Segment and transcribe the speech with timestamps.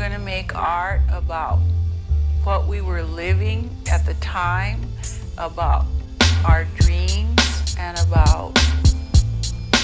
[0.00, 1.58] going to make art about
[2.42, 4.80] what we were living at the time,
[5.36, 5.84] about
[6.48, 8.58] our dreams, and about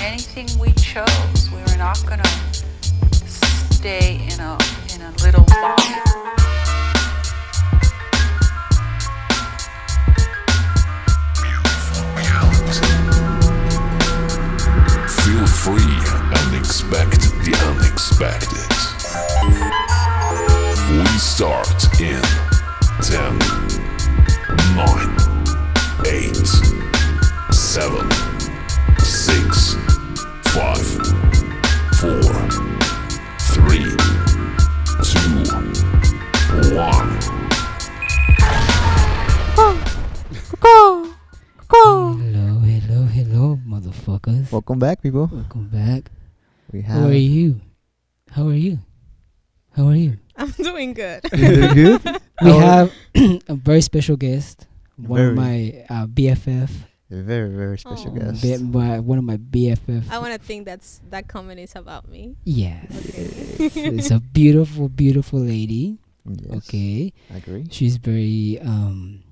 [0.01, 1.51] anything we chose.
[1.51, 2.29] We were not going to
[3.29, 4.57] stay in a
[4.95, 5.85] in a little box.
[15.27, 16.01] Feel free
[16.41, 19.96] and expect the unexpected.
[20.89, 22.23] We start in
[23.03, 23.39] 10,
[24.77, 25.17] 9,
[26.07, 26.37] 8,
[27.53, 28.11] 7,
[29.01, 29.75] 6,
[30.45, 30.79] 5,
[31.97, 32.23] 4,
[33.41, 33.97] 3,
[35.03, 35.19] 2,
[36.77, 37.19] 1.
[41.69, 44.53] Hello, hello, hello, motherfuckers.
[44.53, 45.29] Welcome back, people.
[45.33, 46.13] Welcome back.
[46.71, 47.01] We have.
[47.01, 47.61] How are you?
[48.31, 48.79] How are you?
[49.77, 50.17] How are you?
[50.37, 51.21] I'm doing good.
[51.33, 52.03] You doing good?
[52.43, 52.93] We How have
[53.49, 54.67] a very special guest.
[54.97, 55.31] One Very.
[55.31, 56.71] of my uh, BFF.
[57.11, 58.15] A very, very special Oh.
[58.19, 58.43] guest.
[58.43, 60.11] Bi- my- one of my BFF.
[60.11, 62.37] I want to think that's that comment is about me.
[62.45, 62.85] yes.
[62.91, 63.97] Okay.
[63.97, 65.99] it's a beautiful, beautiful lady.
[66.29, 67.13] Yes, Okay.
[67.33, 67.65] I agree.
[67.71, 69.23] She's very um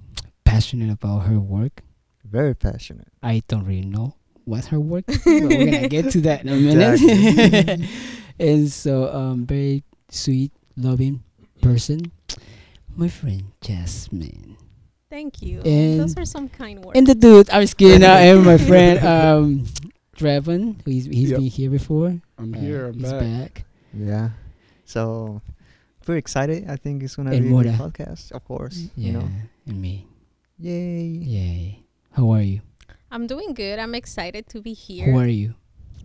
[0.44, 1.82] passionate about her work.
[2.24, 3.08] Very passionate.
[3.22, 4.14] I don't really know
[4.44, 7.00] what's her work, but we're gonna get to that in a minute.
[7.02, 7.88] Exactly.
[8.38, 9.82] and so, um, very
[10.14, 11.22] sweet, loving
[11.60, 12.12] person,
[12.96, 14.56] my friend Jasmine,
[15.10, 15.60] Thank you.
[15.62, 16.98] And- Those are some kind words.
[16.98, 18.02] and the dude I'm just kidding.
[18.02, 19.64] uh, and my friend um,
[20.16, 21.38] Trevon, who's he's Yep.
[21.38, 22.20] been here before.
[22.38, 22.86] I'm Uh, here.
[22.88, 23.20] I'm he's back.
[23.20, 23.64] back.
[23.94, 24.30] Yeah.
[24.84, 25.40] So,
[26.04, 26.68] very excited.
[26.68, 28.90] I think it's gonna And be a good podcast, of course.
[28.96, 29.28] Yeah, You know.
[29.66, 30.06] and me.
[30.58, 31.02] Yay.
[31.06, 31.82] Yay.
[32.12, 32.60] How are you?
[33.10, 33.78] I'm doing good.
[33.78, 35.10] I'm excited to be here.
[35.12, 35.54] Who are you?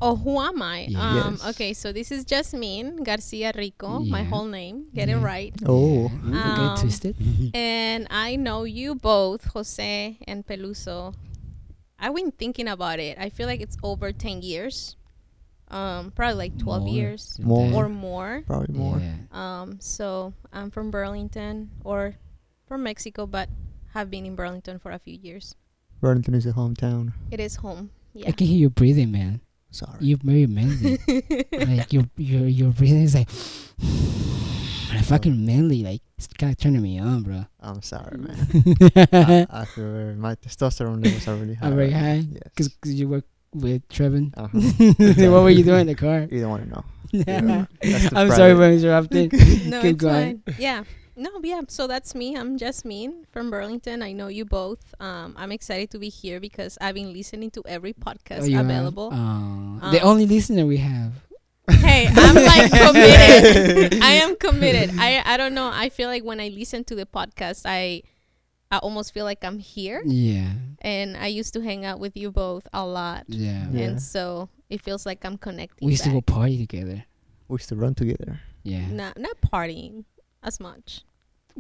[0.02, 0.86] Oh, who am I?
[0.90, 1.24] Yeah.
[1.26, 4.88] Um, okay, so this is Jasmine Garcia Rico, my whole name.
[4.94, 5.18] Get Yeah.
[5.18, 5.54] it right.
[5.66, 6.08] Oh.
[6.08, 7.16] Um, get twisted.
[7.54, 11.14] And I know you both, Jose and Peluso.
[12.00, 13.18] I've been thinking about it.
[13.20, 14.96] I feel like it's over 10 years.
[15.68, 17.74] Um, probably like 12 More years More.
[17.86, 18.44] or more.
[18.48, 18.98] Probably more.
[19.00, 19.16] Yeah.
[19.32, 22.16] Um, so I'm from Burlington or
[22.68, 23.50] from Mexico, but
[23.94, 25.56] have been in Burlington for a few years.
[26.02, 27.14] Burlington is a hometown.
[27.30, 27.92] It is home.
[28.14, 28.30] Yeah.
[28.30, 29.42] I can hear you breathing, man.
[29.72, 29.98] Sorry.
[30.00, 30.98] You're very manly.
[31.52, 33.30] like your your your breathing is like
[34.94, 35.84] like fucking manly.
[35.84, 37.46] Like it's kind of turning me on, bro.
[37.62, 38.36] I'm sorry, man.
[39.14, 41.70] I, I'm feel very, my testosterone levels are really high.
[41.70, 42.00] very right now.
[42.00, 42.42] high Yes.
[42.56, 44.34] because you work with Trevin.
[44.36, 45.30] Uh-huh.
[45.32, 46.28] what were you doing in the car?
[46.30, 46.86] You don't want to know.
[47.12, 47.66] Yeah.
[48.14, 49.30] I'm the sorry private- for interrupting.
[49.70, 50.42] no, Keep it's going.
[50.46, 50.56] fine.
[50.60, 50.84] Yeah.
[51.20, 51.62] No, yeah.
[51.68, 52.36] So that's me.
[52.38, 54.02] I'm Jasmine from Burlington.
[54.02, 54.80] I know you both.
[55.02, 58.56] Um, I'm excited to be here because I've been listening to every podcast Oh, you
[58.56, 58.66] have?
[58.66, 59.10] available.
[59.12, 59.92] Aw.
[59.92, 61.12] the Um, only listener we have.
[61.70, 64.02] hey, I'm like committed.
[64.02, 64.96] I am committed.
[64.98, 65.70] I I don't know.
[65.74, 68.02] I feel like when I listen to the podcast, I
[68.72, 70.02] I almost feel like I'm here.
[70.06, 73.26] Yeah, And I used to hang out with you both a lot.
[73.28, 73.68] yeah.
[73.74, 73.82] Yeah.
[73.92, 75.86] And so it feels like I'm connecting.
[75.86, 77.04] We used to go party together.
[77.50, 78.40] We used to run together.
[78.64, 78.88] Yeah.
[78.88, 80.06] Not not partying
[80.44, 81.04] as much.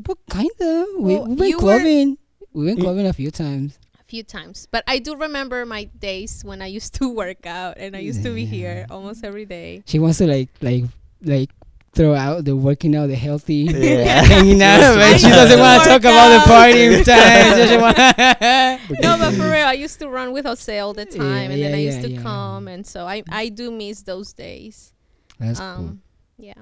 [0.02, 0.86] But kinda.
[0.98, 2.18] We, Well, we've been you were- clubbing.
[2.54, 2.84] We've been Mm.
[2.84, 3.78] clubbing a few times.
[4.00, 4.68] A few times.
[4.72, 8.24] But I do remember my days when I used to work out and I used
[8.24, 9.84] to be here almost every day.
[9.86, 10.86] She wants to like like
[11.22, 11.50] like
[11.94, 14.22] throw out the working out, the healthy, Yeah.
[14.34, 16.48] hanging out, I but she doesn't want to talk work about the out.
[16.48, 17.46] partying time.
[17.52, 21.06] She doesn't want- no, but for real, I used to run with Jose all the
[21.06, 22.22] time, Yeah, and then I used yeah, to yeah.
[22.22, 24.94] come, and so I I do miss those days.
[25.40, 26.02] That's um,
[26.38, 26.54] yeah.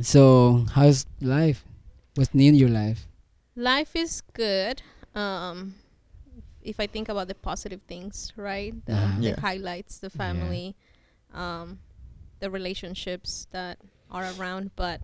[0.00, 1.62] So how's life?
[2.14, 3.06] What's new in your life?
[3.56, 4.80] life is good.
[5.14, 5.74] Um,
[6.62, 8.72] if I think about the positive things, right?
[8.86, 9.20] The, Uh-huh.
[9.20, 9.40] the Yeah.
[9.40, 10.16] highlights, the Yeah.
[10.18, 10.76] family,
[11.34, 11.78] um,
[12.40, 13.78] the relationships that
[14.10, 15.00] are around, but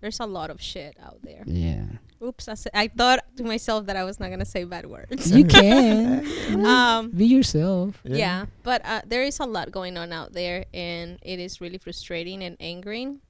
[0.00, 1.44] there's a lot of shit out there.
[1.46, 1.84] Yeah,
[2.22, 5.30] Oops, I, said, I thought to myself that I was not gonna say bad words.
[5.30, 6.24] you can
[6.66, 8.00] um, be yourself.
[8.04, 8.46] yeah.
[8.62, 12.42] but uh, there is a lot going on out there, and it is really frustrating
[12.42, 13.20] and angering.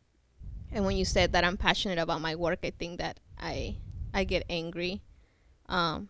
[0.73, 3.77] And when you said that I'm passionate about my work, I think that I
[4.15, 5.03] I get angry,
[5.69, 6.09] um,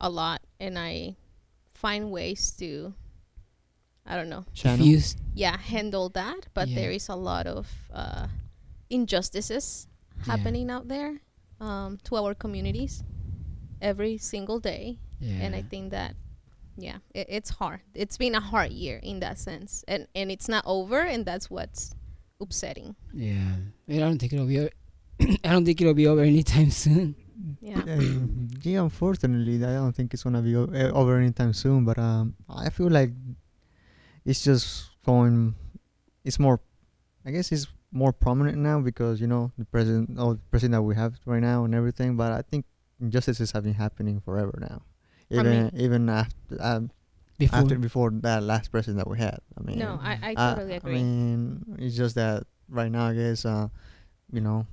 [0.00, 1.16] a lot, and I
[1.74, 2.94] find ways to,
[4.06, 4.86] I don't know, If Channel.
[4.86, 5.00] you
[5.34, 6.46] yeah, handle that.
[6.54, 6.76] But Yeah.
[6.76, 8.26] there is a lot of uh,
[8.90, 9.86] injustices
[10.18, 10.24] Yeah.
[10.36, 11.20] happening out there
[11.60, 13.02] um, to our communities
[13.80, 15.42] every single day yeah.
[15.42, 16.14] and I think that
[16.76, 17.80] yeah, it, it's hard.
[17.94, 21.50] It's been a hard year in that sense, and and it's not over, and that's
[21.50, 21.92] what's
[22.42, 22.94] upsetting.
[23.14, 23.56] yeah.
[23.88, 24.58] I don't think it'll be.
[24.60, 24.70] Over.
[25.44, 27.14] I don't think it'll be over anytime soon.
[27.60, 31.84] Yeah, Um, yeah, unfortunately, I don't think it's gonna be o- eh, over anytime soon.
[31.84, 33.10] But um, I feel like
[34.24, 35.54] it's just going.
[36.24, 36.60] It's more.
[37.26, 40.82] I guess it's more prominent now because you know the president, oh, the president that
[40.82, 42.16] we have right now and everything.
[42.16, 42.64] But I think
[43.00, 44.82] injustices have been happening forever now.
[45.30, 46.90] I Even mean- even after um,
[47.44, 49.38] Before, after before that last president that we had.
[49.58, 50.92] I mean, no, I, I uh, totally agree.
[50.92, 53.68] I mean, it's just that right now, I guess, uh,
[54.32, 54.66] you know,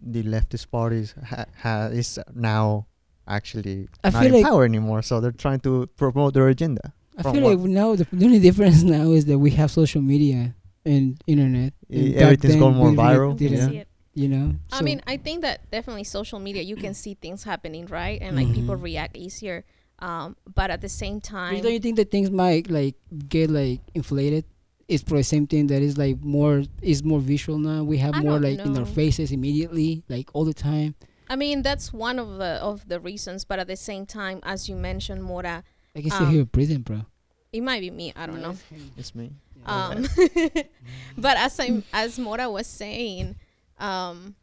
[0.00, 2.86] the leftist parties ha- ha- is now
[3.26, 5.02] actually I not feel in like- power anymore.
[5.02, 6.92] So they're trying to promote their agenda.
[7.16, 10.02] I feel what- like now the, the only difference now is that we have social
[10.02, 10.54] media
[10.84, 11.74] and internet.
[11.90, 13.88] And back everything's going more viral, You didn't, see it.
[14.14, 14.54] You know.
[14.72, 18.20] I So- mean, I think that definitely social media, you can see things happening, right?
[18.20, 18.82] And like people Mhm.
[18.82, 19.64] react easier.
[20.02, 22.96] Um, but at the same time, don't you think that things might like
[23.28, 24.44] get like inflated?
[24.88, 27.84] It's probably the same thing that is like more is more visual now.
[27.84, 30.96] We have I more don't like in our faces immediately, like all the time.
[31.30, 33.44] I mean, that's one of the of the reasons.
[33.44, 35.62] But at the same time, as you mentioned, Mora,
[35.96, 37.06] I can still Um, hear you breathing, bro.
[37.52, 38.12] it might be me.
[38.16, 38.56] I don't know.
[38.98, 39.30] It's me.
[39.64, 40.08] Um,
[41.16, 43.36] but as I as Mora was saying,
[43.78, 44.34] um,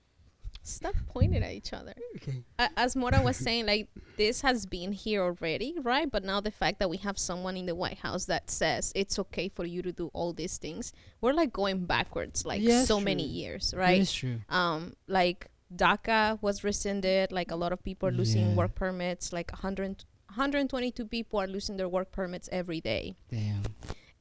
[0.63, 1.93] stop pointing at each other.
[2.17, 2.43] Okay.
[2.59, 6.09] A- As Mora was saying, like this has been here already, right?
[6.11, 9.17] But now the fact that we have someone in the White House that says it's
[9.19, 12.95] okay for you to do all these things, we're like going backwards, like Yeah, so
[12.95, 14.01] that's many years, right?
[14.01, 14.39] is true.
[14.49, 18.55] um like DACA was rescinded like a lot of people are losing Yeah.
[18.55, 23.63] work permits like 100 122 people are losing their work permits every day Damn.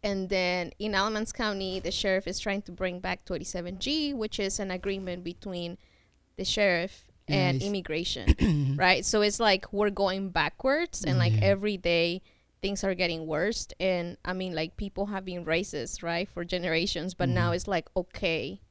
[0.02, 4.58] and then in Alamance County the sheriff is trying to bring back 287(g) which is
[4.60, 5.78] an agreement between
[6.38, 7.68] the sheriff and Nice.
[7.68, 11.40] immigration right so it's like we're going backwards and like Yeah.
[11.52, 12.22] every day
[12.62, 17.12] things are getting worse and i mean like people have been racist right for generations
[17.14, 17.56] but now Mhm.
[17.56, 18.62] it's like okay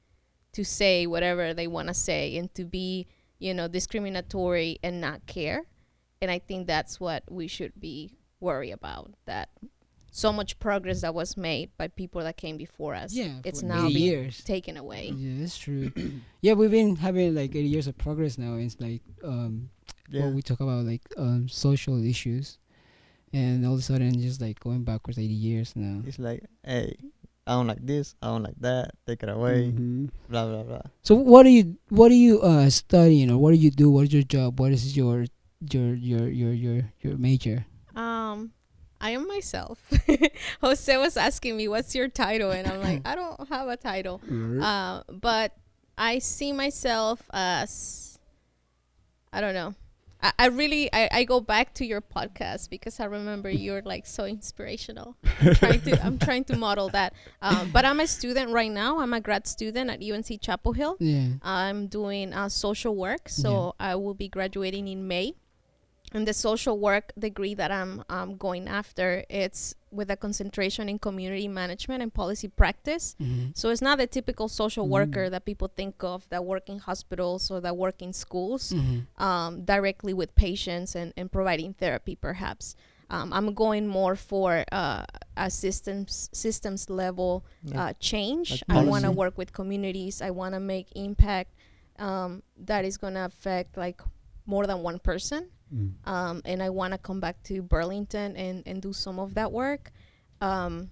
[0.54, 3.06] to say whatever they want to say and to be
[3.38, 5.62] you know discriminatory and not care
[6.22, 9.50] and i think that's what we should be worried about that
[10.18, 13.86] so much progress that was made by people that came before us Yeah, it's now
[13.88, 14.44] being years.
[14.44, 15.92] taken away Yeah, that's true.
[16.46, 18.56] yeah, we've been having like 80 years of progress now.
[18.56, 19.70] It's like um,
[20.10, 20.24] Yeah.
[20.26, 22.58] when we talk about like um social issues,
[23.34, 26.02] and all of a sudden just like going backwards 80 years now.
[26.08, 26.96] It's like, hey,
[27.46, 28.16] I don't like this.
[28.22, 28.92] I don't like that.
[29.06, 29.72] Take it away.
[29.72, 30.10] Mhm.
[30.34, 30.86] Blah blah blah.
[31.04, 33.92] So what do you what do you uh studying or what do you do?
[33.92, 34.60] What is your job?
[34.60, 35.26] What is your
[35.62, 37.66] your your your your your major?
[37.96, 38.52] Um,
[39.00, 39.82] I am myself.
[40.62, 44.22] Jose was asking me, "What's your title?" And I'm like, "I don't have a title."
[44.62, 45.54] Uh, but
[45.98, 48.20] I see myself as
[49.32, 49.76] I don't know.
[50.22, 54.06] I, I really I, I go back to your podcast because I remember you're like
[54.06, 55.16] so inspirational.
[55.42, 57.14] I'm trying to I'm trying to model that.
[57.42, 59.00] Um, but I'm a student right now.
[59.00, 60.98] I'm a grad student at UNC Chapel Hill.
[61.00, 61.30] Yeah.
[61.42, 65.36] I'm doing uh, social work, so I will be graduating in May.
[66.14, 71.00] And the social work degree that I'm um, going after, it's with a concentration in
[71.00, 73.16] community management and policy practice.
[73.20, 73.56] Mhm.
[73.58, 77.52] So it's not the typical social worker that people think of that work in hospitals
[77.52, 79.06] or that work in schools Mhm.
[79.22, 82.76] um, directly with patients and, and providing therapy, perhaps.
[83.10, 85.06] Um, I'm going more for uh,
[85.38, 87.46] a systems systems level
[87.76, 88.64] uh, change.
[88.68, 90.22] like I want to work with communities.
[90.22, 91.52] I want to make impact
[92.00, 94.02] um, that is going to affect like
[94.46, 95.48] more than one person.
[96.06, 99.52] Um, and I want to come back to Burlington and, and do some of that
[99.52, 99.92] work.
[100.42, 100.92] Um,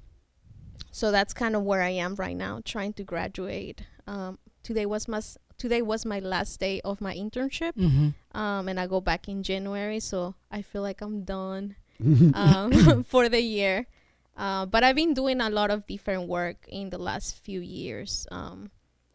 [0.92, 3.84] so that's kind of where I am right now, trying to graduate.
[4.08, 5.22] Um, today was my
[5.58, 8.14] today was my last day of my internship, Mhm.
[8.34, 10.00] um, and I go back in January.
[10.02, 11.76] So I feel like I'm done
[12.34, 13.88] um, for the year.
[14.38, 18.28] Uh, but I've been doing a lot of different work in the last few years.
[18.32, 18.70] Um,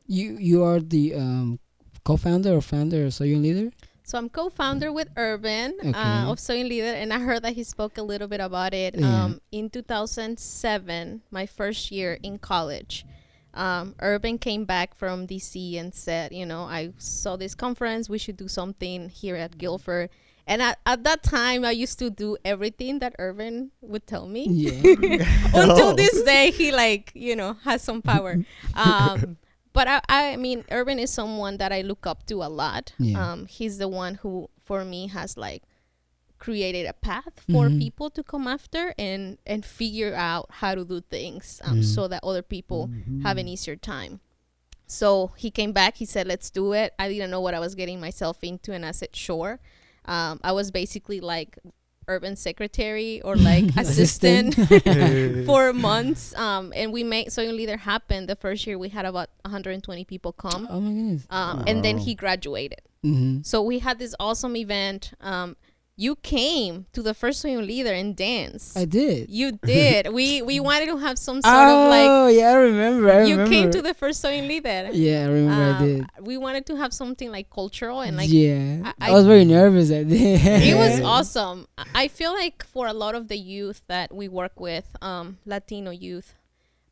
[0.07, 1.59] You you are the um
[2.05, 3.71] co-founder or founder of Soyun Leader?
[4.11, 5.93] So I'm co-founder with Urban Okay.
[5.95, 8.95] uh, of Soy Leader, and I heard that he spoke a little bit about it
[8.99, 9.07] Yeah.
[9.25, 13.07] um, in 2007, my first year in college.
[13.55, 18.09] Um, Urban came back from DC and said, you know, I saw this conference.
[18.09, 20.11] We should do something here at Guilford.
[20.47, 24.47] And at, at that time, I used to do everything that Urban would tell me.
[24.50, 24.71] Yeah.
[25.55, 25.95] until Oh.
[25.95, 28.38] this day he like you know has some power
[28.75, 29.37] um
[29.73, 32.93] but I, I mean urban is someone that i look up to a lot.
[32.99, 33.33] Yeah.
[33.33, 35.62] um he's the one who for me has like
[36.39, 37.79] created a path for Mhm.
[37.79, 42.25] people to come after and and figure out how to do things um, so that
[42.25, 42.91] other people
[43.23, 44.21] have an easier time.
[44.87, 46.95] So he came back he said let's do it.
[46.99, 49.61] I didn't know what i was getting myself into and i said sure.
[50.07, 51.59] Um, i was basically like
[52.09, 54.54] urban secretary or like assistant
[55.47, 59.28] for months um, and we made Soy Leader happen the first year we had about
[59.45, 61.26] 120 people come oh my goodness.
[61.30, 63.40] um, and then he graduated Mm-hmm.
[63.45, 65.57] so we had this awesome event um,
[66.00, 68.75] you came to the first Soy Leader and danced.
[68.76, 69.28] I did.
[69.28, 70.09] you did.
[70.19, 73.12] we we wanted to have some sort oh, of like Oh yeah, I remember.
[73.12, 73.50] I you remember.
[73.50, 74.88] came to the first Soy Leader.
[74.92, 75.62] Yeah, I remember.
[75.62, 76.00] I Um, did.
[76.30, 79.90] we wanted to have something like cultural and like yeah, I- I, was very nervous
[79.90, 81.69] at it was awesome.
[81.76, 85.37] I- I feel like for a lot of the youth that we work with, um,
[85.45, 86.33] Latino youth,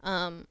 [0.05, 0.47] um,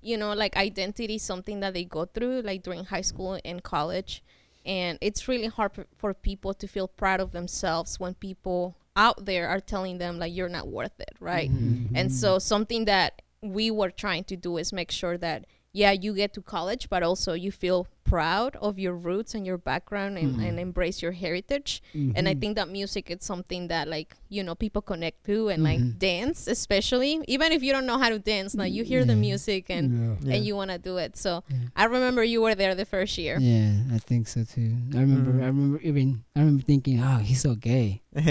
[0.00, 3.64] you know, like identity is something that they go through like during high school and
[3.64, 4.22] college,
[4.66, 9.24] and it's really hard for, for people to feel proud of themselves when people out
[9.24, 11.50] there are telling them like you're not worth it, right?
[11.50, 11.94] Mm-hmm.
[11.96, 16.14] And so something that we were trying to do is make sure that yeah, you
[16.14, 20.40] get to college, but also you feel proud of your roots and your background and,
[20.40, 21.82] and embrace your heritage.
[21.92, 25.62] And I think that music is something that like, you know, people connect to and
[25.62, 27.20] like dance especially.
[27.26, 30.34] Even if you don't know how to dance, like you hear the music and Yeah.
[30.34, 31.16] and you wanna do it.
[31.16, 31.42] So
[31.74, 33.38] I remember you were there the first year.
[33.40, 34.76] Yeah, I think so too.
[34.94, 35.32] I remember.
[35.32, 35.42] Mhm.
[35.42, 36.24] I remember even.
[36.34, 38.22] I remember thinking, "Oh, he's so gay." so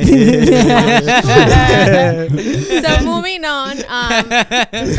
[3.06, 4.26] moving on, um,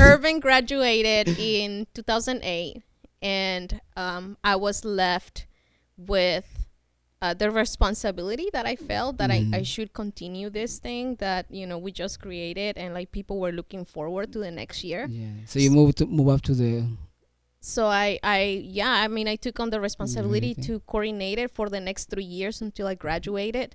[0.01, 2.83] Urban graduated in 2008,
[3.23, 5.47] and um, I was left
[5.97, 6.69] with
[7.23, 9.67] uh, the responsibility that I felt that I, I Mhm.
[9.67, 13.85] should continue this thing that you know we just created, and like people were looking
[13.87, 15.09] forward to the next year.
[15.11, 15.33] Yeah.
[15.47, 16.85] So you moved to move up to the.
[17.61, 20.77] So I, I yeah, I mean, I took on the responsibility everything.
[20.79, 23.75] to coordinate it for the next three years until I graduated.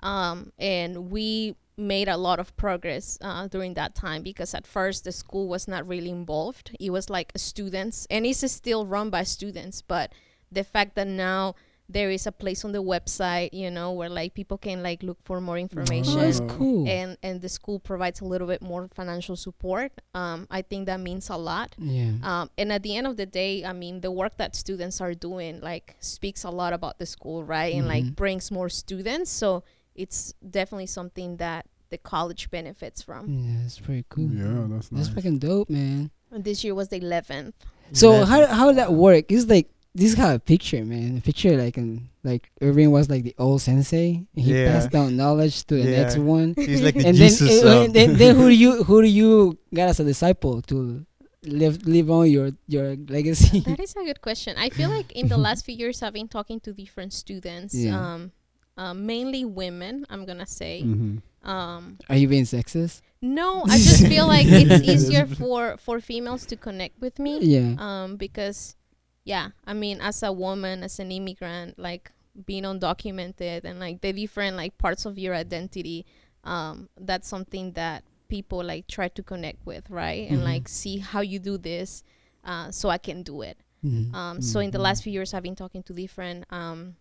[0.00, 5.04] um, and we made a lot of progress uh, during that time because at first
[5.04, 9.22] the school was not really involved it was like students and it's still run by
[9.22, 10.10] students but
[10.50, 11.54] the fact that now
[11.88, 15.18] there is a place on the website you know where like people can like look
[15.24, 16.88] for more information Oh, that's cool.
[16.88, 20.98] and and the school provides a little bit more financial support um, i think that
[20.98, 22.12] means a lot yeah.
[22.24, 25.14] um, and at the end of the day i mean the work that students are
[25.14, 28.16] doing like speaks a lot about the school right and like Mhm.
[28.16, 29.62] brings more students so
[29.96, 34.28] it's definitely something that the college benefits from yeah, that's pretty cool.
[34.30, 35.06] Yeah, that's nice.
[35.06, 36.10] That's fucking dope, man.
[36.32, 37.54] and this year was the 11th
[37.92, 39.30] So how how did that work?
[39.30, 41.16] It's like this kind of picture, man.
[41.18, 44.26] A picture like in like Irving was like the old sensei.
[44.34, 44.72] And he Yeah.
[44.72, 46.02] passed down knowledge to the Yeah.
[46.02, 46.54] next one.
[46.68, 47.62] He's like the and then, Jesus.
[47.64, 51.06] uh, of- then then who do you who do you got as a disciple to
[51.46, 53.60] live live on your your legacy?
[53.60, 56.26] that is a good question i feel like in the last few years i've been
[56.26, 57.94] talking to different students Yeah.
[57.94, 58.32] um,
[58.76, 61.48] uh, mainly women i'm gonna say Mm-hmm.
[61.48, 63.02] um, Are you being sexist?
[63.22, 67.74] no i just feel like it's easier for for females to connect with me Yeah.
[67.78, 68.76] um because
[69.24, 72.12] yeah i mean as a woman as an immigrant like
[72.44, 76.04] being undocumented and like the different like parts of your identity
[76.44, 80.44] um that's something that people like try to connect with right and Mhm.
[80.44, 82.02] like see how you do this
[82.44, 84.12] uh so i can do it Mhm.
[84.14, 86.96] um so in the last few years i've been talking to different um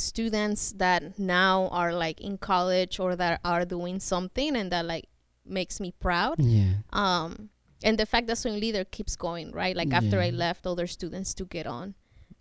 [0.00, 5.06] students that now are like in college or that are doing something and that like
[5.44, 6.36] makes me proud.
[6.38, 6.74] Yeah.
[6.92, 7.50] um
[7.84, 9.76] and the fact that Soy Leader keeps going right?
[9.76, 11.94] Like after i left other students to get on.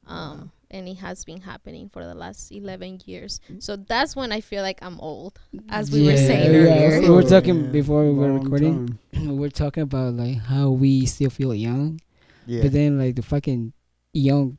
[0.07, 3.39] Um and it has been happening for the last 11 years.
[3.59, 7.01] So that's when i feel like i'm old as we were saying yeah, earlier.
[7.01, 7.71] We were talking yeah.
[7.71, 8.99] before we were Long recording.
[9.13, 11.99] we were talking about like how we still feel young,
[12.45, 12.61] yeah.
[12.63, 13.73] but then like the fucking
[14.13, 14.57] young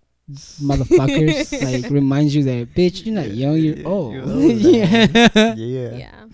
[0.61, 1.53] motherfuckers
[1.83, 4.13] like reminds you that bitch you're not young you're Yeah, old.
[4.15, 5.07] you're old, yeah.
[5.55, 5.91] yeah.
[5.97, 6.25] yeah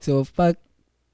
[0.00, 0.56] So fuck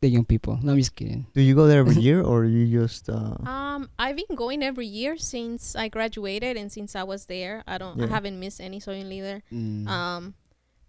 [0.01, 0.57] the young people.
[0.63, 1.27] No, I'm just kidding.
[1.35, 4.87] Do you go there every year or you just uh um i've been going every
[4.87, 8.81] year since i graduated and since i was there i don't i haven't missed any
[8.81, 9.87] Soy Leader Mm.
[9.89, 10.35] um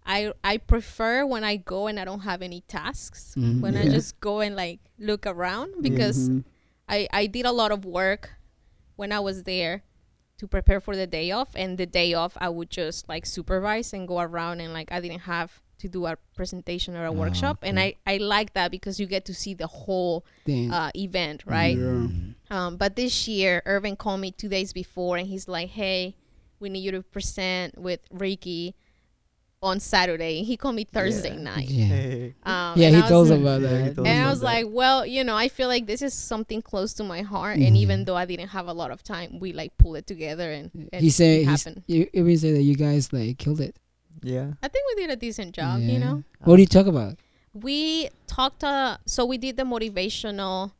[0.06, 3.34] I I prefer when I go and I don't have any tasks.
[3.36, 3.60] Mhm.
[3.60, 6.44] When I just go and like look around because Mhm.
[6.88, 8.32] I, I did a lot of work
[8.96, 9.82] when I was there
[10.40, 13.92] to prepare for the day off and the day off I would just like supervise
[13.92, 15.50] and go around and like I didn't have
[15.82, 17.78] to do a presentation or a Ah, workshop and.
[17.78, 20.24] I, I like that because you get to see the whole
[20.72, 22.06] uh, event right Yeah.
[22.56, 26.14] um, but this year Irvin called me two days before and he's like hey
[26.58, 28.74] we need you to present with Ricky
[29.62, 31.42] on Saturday he called me Thursday Yeah.
[31.42, 32.28] night Yeah.
[32.44, 33.94] Um, Yeah, he I was told us like- about Yeah, that.
[33.96, 34.46] told and I about was that.
[34.46, 37.76] like, well, you know, I feel like this is something close to my heart, and
[37.76, 37.80] Mhm.
[37.80, 40.70] even though I didn't have a lot of time, we like pull it together and,
[40.92, 41.82] and he said it he's, happened.
[41.86, 43.76] you even said that you guys like killed it.
[44.22, 44.52] Yeah.
[44.62, 46.24] I think we did a decent job, you know.
[46.44, 47.16] What do you talk about?
[47.52, 50.72] We talked, uh, so we did the motivational,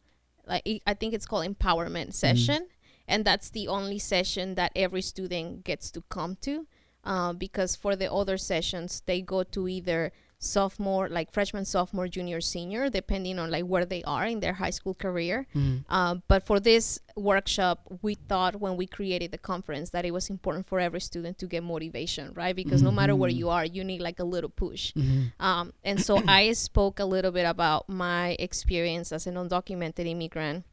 [0.47, 2.69] like I- I think it's called empowerment session,
[3.07, 6.67] and that's the only session that every student gets to come to,
[7.05, 12.41] uh, because for the other sessions they go to either sophomore, like freshman, sophomore, junior,
[12.41, 15.47] senior, depending on like where they are in their high school career.
[15.55, 15.85] Mhm.
[15.87, 20.31] Uh, but for this workshop, we thought when we created the conference that it was
[20.31, 22.57] important for every student to get motivation, right?
[22.57, 23.37] Because no matter where Mhm.
[23.37, 24.95] you are, you need like a little push.
[24.95, 25.33] Mhm.
[25.39, 30.65] Um, and so I spoke a little bit about my experience as an undocumented immigrant,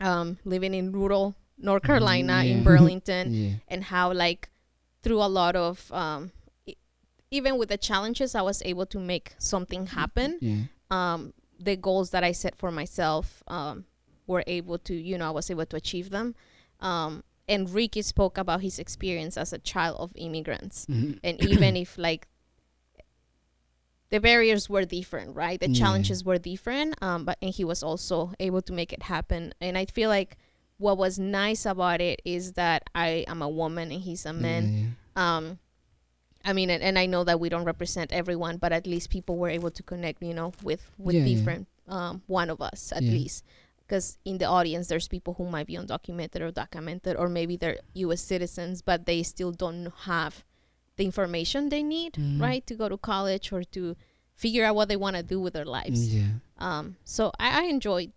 [0.00, 2.64] um, living in rural North Carolina in yeah.
[2.64, 3.50] Burlington, Yeah.
[3.68, 4.48] and how like
[5.02, 6.30] through a lot of um,
[6.66, 6.76] e-
[7.30, 10.38] even with the challenges, I was able to make something happen.
[10.40, 10.62] Yeah.
[10.90, 13.84] Um, the goals that I set for myself um,
[14.26, 16.34] were able to, you know, I was able to achieve them.
[16.80, 21.18] Um, and Ricky spoke about his experience as a child of immigrants Mhm.
[21.24, 22.28] and even if like
[24.10, 25.78] the barriers were different right the Yeah.
[25.84, 29.76] challenges were different um but and he was also able to make it happen and
[29.78, 30.36] i feel like
[30.82, 34.62] what was nice about it is that i am a woman and he's a man
[34.64, 34.88] Yeah,
[35.24, 35.44] um
[36.44, 39.34] i mean and, and i know that we don't represent everyone but at least people
[39.42, 41.34] were able to connect you know with with Yeah, yeah.
[41.34, 43.12] different um one of us at Yeah.
[43.18, 43.44] least
[43.84, 47.78] because in the audience there's people who might be undocumented or documented or maybe they're
[47.94, 50.34] us citizens but they still don't have
[50.96, 52.40] the information they need Mhm.
[52.40, 53.96] right to go to college or to
[54.34, 56.32] figure out what they want to do with their lives Yeah.
[56.58, 58.10] um so i, I enjoyed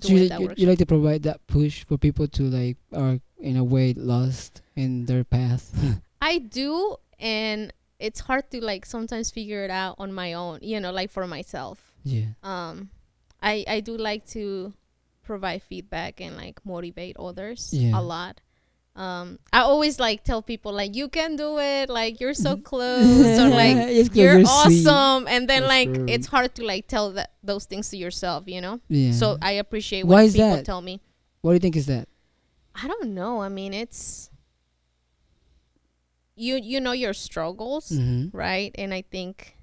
[0.00, 2.76] So doing you, that you, you like to provide that push for people to like
[2.94, 5.74] are in a way lost in their path.
[6.22, 10.60] I do, and it's hard to like sometimes figure it out on my own.
[10.62, 11.92] You know, like for myself.
[12.04, 12.38] yeah.
[12.42, 12.90] Um,
[13.42, 14.72] I I do like to
[15.24, 17.98] provide feedback and like motivate others Yeah.
[17.98, 18.40] a lot.
[18.96, 23.38] Um, I always like tell people like you can do it, like you're so close,
[23.38, 24.86] or like It's 'cause you're, sweet.
[24.86, 26.06] awesome, and then That's like true.
[26.08, 28.80] it's hard to like tell that those things to yourself, you know.
[28.88, 29.12] Yeah.
[29.12, 30.64] So I appreciate Why when is people that?
[30.66, 31.00] tell me.
[31.40, 32.08] what do you think is that?
[32.74, 33.40] I don't know.
[33.40, 34.28] I mean, it's
[36.36, 38.36] you you know your struggles, Mm-hmm.
[38.36, 38.74] right?
[38.76, 39.56] And I think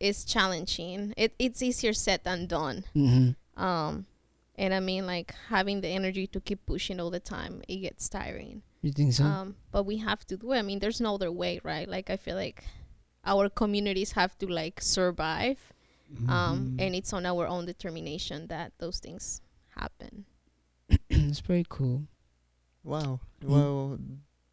[0.00, 1.12] it's challenging.
[1.16, 2.84] It it's easier said than done.
[2.96, 3.62] Mm-hmm.
[3.62, 4.06] Um,
[4.56, 8.08] and I mean, like having the energy to keep pushing all the time, it gets
[8.08, 8.62] tiring.
[8.82, 9.24] You think so?
[9.24, 10.58] Um, but we have to do it.
[10.58, 11.88] I mean, there's no other way, right?
[11.88, 12.64] Like I feel like
[13.24, 15.58] our communities have to like survive,
[16.14, 16.30] Mm-hmm.
[16.30, 19.40] um, and it's on our own determination that those things
[19.74, 20.26] happen.
[21.08, 22.04] it's pretty cool.
[22.84, 23.20] Wow.
[23.42, 23.48] Mm.
[23.48, 23.98] Well,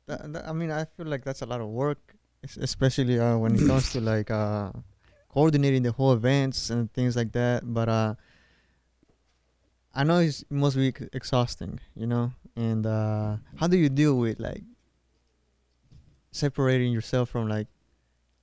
[0.07, 3.37] that, that, I mean, I feel like that's a lot of work, es- especially uh,
[3.37, 4.71] when it comes to like uh,
[5.29, 7.61] coordinating the whole events and things like that.
[7.65, 8.15] But uh,
[9.93, 12.33] I know it's, it must be exhausting, you know.
[12.55, 14.63] And uh, how do you deal with like
[16.31, 17.67] separating yourself from like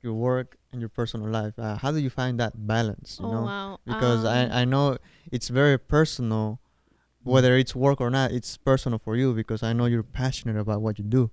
[0.03, 1.59] your work and your personal life?
[1.59, 3.19] Uh, how do you find that balance?
[3.21, 3.81] You oh know, wow!
[3.85, 4.99] because Um, I I know
[5.33, 6.61] it's very personal
[7.25, 10.81] whether it's work or not it's personal for you because i know you're passionate about
[10.81, 11.31] what you do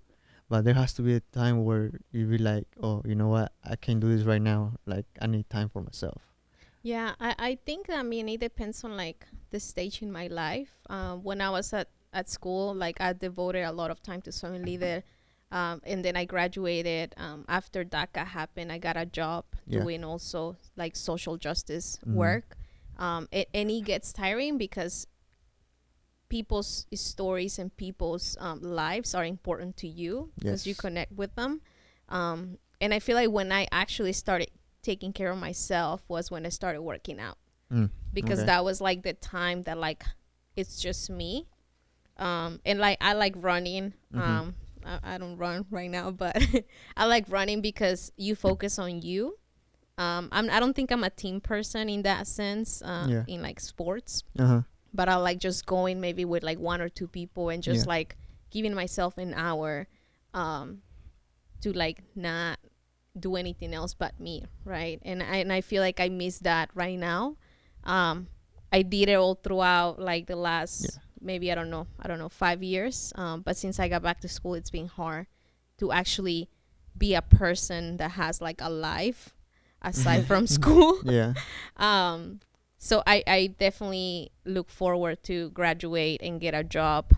[0.50, 3.54] but there has to be a time where you be like oh you know what
[3.64, 6.22] i can't do this right now like i need time for myself
[6.84, 10.72] Yeah, I, I think I mean it depends on like the stage in my life.
[10.90, 14.32] Um, when I was at, at school, like I devoted a lot of time to
[14.32, 15.04] Soy Leader.
[15.52, 17.14] Um, and then I graduated.
[17.18, 19.80] Um, after DACA happened, I got a job Yeah.
[19.82, 22.14] doing also like social justice Mhm.
[22.14, 22.58] work.
[22.98, 25.08] Um, it, and it gets tiring because
[26.28, 31.62] people's stories and people's um, lives are important to you because you connect with them.
[32.10, 34.50] Um, and I feel like when I actually started
[34.82, 37.38] taking care of myself was when I started working out
[37.72, 38.46] Mm, because okay.
[38.48, 40.04] that was like the time that like
[40.56, 41.48] it's just me.
[42.18, 43.94] Um, and like I like running.
[44.14, 44.20] Mhm.
[44.20, 46.38] Um, I, I don't run right now, but
[46.98, 49.38] I like running because you focus on you.
[49.98, 52.82] Um, I'm, I don't think I'm a team person in that sense.
[52.82, 53.24] Uh, Yeah.
[53.28, 54.62] in like sports uh-huh
[54.94, 57.90] but I like just going maybe with like one or two people and just Yeah.
[57.90, 58.16] like
[58.50, 59.90] giving myself an hour
[60.34, 60.84] um
[61.62, 62.60] to like not
[63.20, 65.00] do anything else but me, right?
[65.04, 67.36] And I and I feel like I miss that right now.
[67.86, 68.28] Um
[68.72, 70.90] I did it all throughout like the last Yeah.
[71.22, 73.14] maybe I don't know, I don't know, 5 years.
[73.16, 75.28] Um but since I got back to school it's been hard
[75.78, 76.50] to actually
[76.98, 79.36] be a person that has like a life
[79.82, 81.34] aside from school yeah
[81.78, 82.40] um
[82.78, 87.12] so I, I definitely look forward to graduate and get a job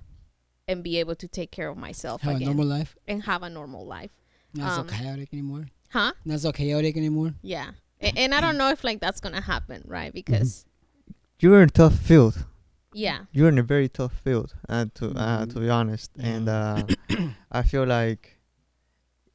[0.67, 2.95] and be able to take care of myself Have a normal life.
[3.07, 4.11] and have a normal life
[4.53, 5.67] Not Um, so chaotic anymore.
[5.89, 7.33] huh Not so chaotic anymore.
[7.41, 7.71] yeah
[8.01, 10.65] A- and i don't know if like that's gonna happen right because
[11.39, 12.45] you're in a tough field.
[12.93, 13.25] Yeah.
[13.31, 16.83] You're in a very tough field uh, to uh, to be honest and uh,
[17.51, 18.39] i feel like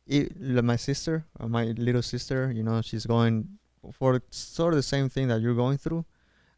[0.07, 3.59] it, my sister uh, my little sister you know she's going
[3.93, 6.05] for sort of the same thing that you're going through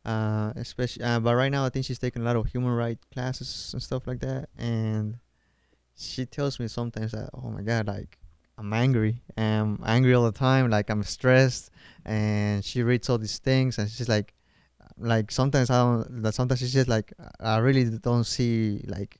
[0.07, 3.05] uh, especially uh, but right now i think she's taking a lot of human rights
[3.13, 5.17] classes and stuff like that and
[5.95, 8.19] she tells me sometimes that oh my god like
[8.57, 9.21] I'm angry.
[9.37, 10.71] I'm angry all the time.
[10.71, 11.71] Like I'm stressed,
[12.05, 14.33] and she reads all these things, and she's like,
[14.99, 16.33] like sometimes I don't.
[16.33, 19.19] Sometimes she's just like, I really don't see like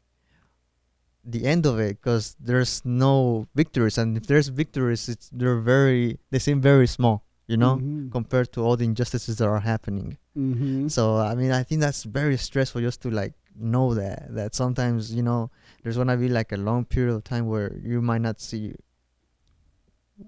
[1.25, 6.19] the end of it because there's no victories, and if there's victories, it's they're very
[6.31, 8.13] they seem very small, you know, Mhm.
[8.13, 10.19] compared to all the injustices that are happening.
[10.37, 10.91] Mhm.
[10.91, 15.15] So I mean, I think that's very stressful just to like know that that sometimes
[15.15, 15.51] you know
[15.83, 18.75] there's gonna be like a long period of time where you might not see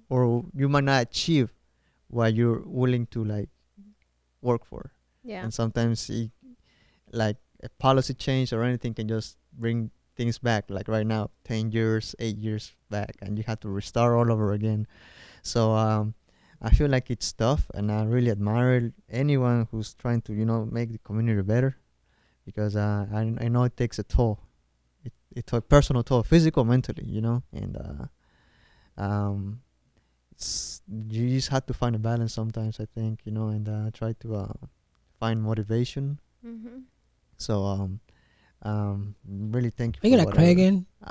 [0.09, 1.53] or you might not achieve
[2.09, 3.49] what you're willing to like
[4.42, 4.92] work for,
[5.25, 5.42] Yeah.
[5.42, 6.31] and sometimes it,
[7.12, 10.64] like a policy change or anything can just bring things back.
[10.70, 14.53] Like right now, ten years, eight years back, and you have to restart all over
[14.53, 14.87] again.
[15.42, 16.14] So um,
[16.62, 20.66] I feel like it's tough, and I really admire anyone who's trying to, you know,
[20.70, 21.77] make the community better,
[22.44, 24.38] because uh, I I know it takes a toll,
[25.05, 28.07] it it a personal toll, physical, mentally, you know, and uh,
[29.03, 29.61] um,
[30.88, 32.81] you just have to find a balance sometimes.
[32.81, 34.53] I think you know, and uh, try to uh,
[35.18, 36.20] find motivation.
[36.44, 36.81] Mm-hmm.
[37.38, 38.01] So um,
[38.62, 40.01] um, really thank you.
[40.03, 40.87] Are you gonna cry again?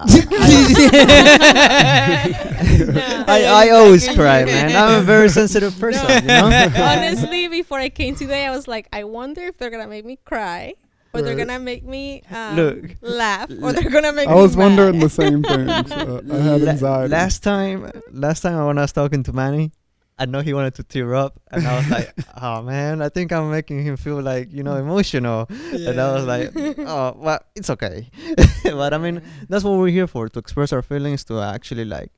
[3.28, 4.76] I, I always cry, man.
[4.76, 6.70] I'm a very sensitive person, you know.
[6.76, 10.18] Honestly, before I came today, I was like, I wonder if they're gonna make me
[10.26, 10.74] cry,
[11.16, 12.96] or they're gonna make me um, Look.
[13.02, 14.42] laugh, or they're gonna make me I me.
[14.42, 15.68] was wondering the same thing.
[15.88, 17.10] So I had La- anxiety.
[17.12, 19.72] last time, last time when I was talking to Manny,
[20.18, 23.32] I know he wanted to tear up, and I was like, "Oh man, I think
[23.34, 27.70] I'm making him feel like you know emotional." And I was like, "Oh, well, it's
[27.70, 28.10] okay."
[28.64, 32.12] but I mean, that's what we're here for—to express our feelings, to actually like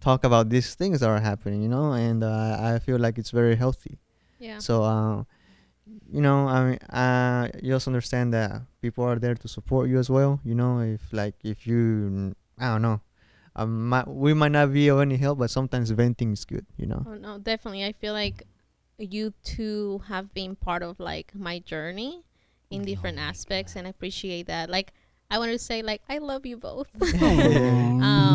[0.00, 1.92] talk about these things that are happening, you know.
[1.92, 3.98] And uh, I feel like it's very healthy.
[4.38, 4.58] yeah.
[4.58, 5.22] So, uh,
[6.10, 9.98] you know, I mean, uh, you also understand that people are there to support you
[9.98, 10.40] as well.
[10.44, 13.00] You know, if like if you, I don't know,
[13.56, 16.66] um, might, we might not be of any help, but sometimes venting is good.
[16.76, 17.06] You know.
[17.06, 17.84] Oh no, definitely.
[17.84, 18.44] I feel like
[18.98, 22.22] you two have been part of like my journey
[22.70, 24.70] in different aspects, and I appreciate that.
[24.70, 24.92] Like,
[25.30, 26.88] I want to say, like, I love you both.
[27.22, 28.31] um,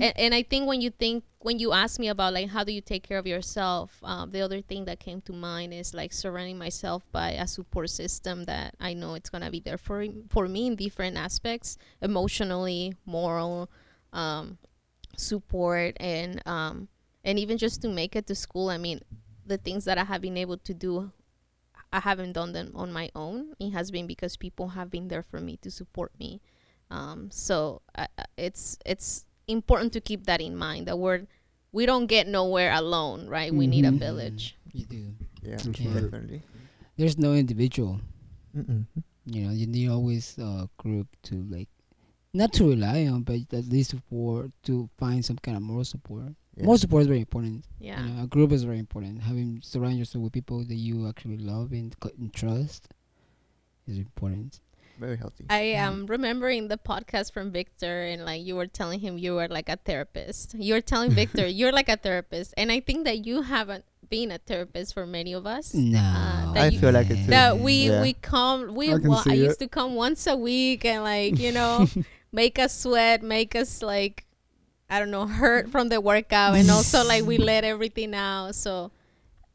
[0.00, 2.72] and, and I think when you think when you ask me about like how do
[2.72, 6.12] you take care of yourself, um, the other thing that came to mind is like
[6.12, 10.48] surrounding myself by a support system that I know it's gonna be there for for
[10.48, 13.70] me in different aspects, emotionally, moral,
[14.12, 14.58] um,
[15.16, 16.88] support, and um,
[17.24, 18.70] and even just to make it to school.
[18.70, 19.00] I mean,
[19.46, 21.12] the things that I have been able to do.
[21.92, 23.54] I haven't done them on my own.
[23.60, 26.40] It has been because people have been there for me to support me.
[26.90, 31.26] Um, so uh, uh, it's it's important to keep that in mind that we're
[31.72, 33.52] we don't get nowhere alone, right?
[33.52, 33.98] We need a Mhm.
[33.98, 34.56] village.
[34.72, 35.14] You do.
[35.42, 35.56] Yeah, Yeah.
[36.00, 36.42] definitely.
[36.96, 38.00] There's no individual.
[38.56, 38.86] Mm-mm.
[39.26, 41.68] You know, you need always a group to like,
[42.32, 46.34] not to rely on, but at least for to find some kind of moral support.
[46.56, 46.64] Yeah.
[46.66, 47.64] Moral support is very important.
[47.80, 48.06] Yeah.
[48.06, 49.22] You know, a group is very important.
[49.22, 52.88] Having surround yourself with people that you actually love and, co- and trust
[53.88, 54.60] is important.
[54.98, 55.44] Very healthy.
[55.50, 59.48] I am remembering the podcast from Victor, and like you were telling him you were
[59.48, 60.54] like a therapist.
[60.54, 64.30] You were telling Victor you're like a therapist, and I think that you haven't been
[64.30, 65.74] a therapist for many of us.
[65.74, 67.30] No, uh, that I you- feel like it too.
[67.30, 68.02] that we Yeah.
[68.02, 69.64] we come we I can well, I used it.
[69.64, 71.88] to come once a week and like you know
[72.32, 74.26] make us sweat make us like
[74.90, 78.92] I don't know hurt from the workout and also like we let everything out so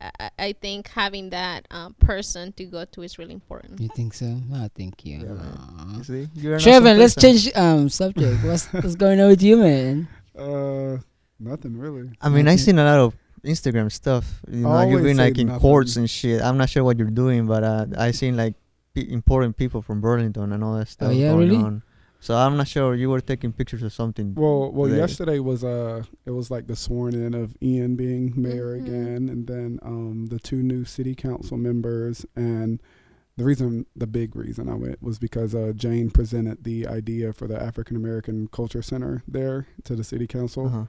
[0.01, 3.89] I, I- I think having that um, person to go to is really important You
[3.95, 4.39] think so?
[4.53, 5.19] Oh, thank you.
[5.19, 8.43] Yeah, You see, you're Trevor, let's change um subject.
[8.45, 10.07] What's what's going on with you, man?
[10.37, 10.97] Uh,
[11.39, 12.09] nothing really.
[12.21, 14.25] I mean, I've seen a lot of Instagram stuff.
[14.49, 15.59] You know, you've been like in nothing.
[15.61, 16.41] courts and shit.
[16.41, 18.55] I'm not sure what you're doing, but uh, I seen like
[18.95, 21.57] pe- important people from Burlington and all that stuff Oh, yeah, going really?
[21.57, 21.83] on.
[22.21, 24.35] So I'm not sure you were taking pictures or something.
[24.35, 24.99] Well, well, today.
[24.99, 28.81] yesterday was uh, it was like the sworn in of Ian being mayor Mhm.
[28.85, 32.25] again, and then um, the two new city council members.
[32.35, 32.81] And
[33.37, 37.47] the reason, the big reason I went was because uh, Jane presented the idea for
[37.47, 40.83] the African American Culture Center there to the city council, Uh-huh.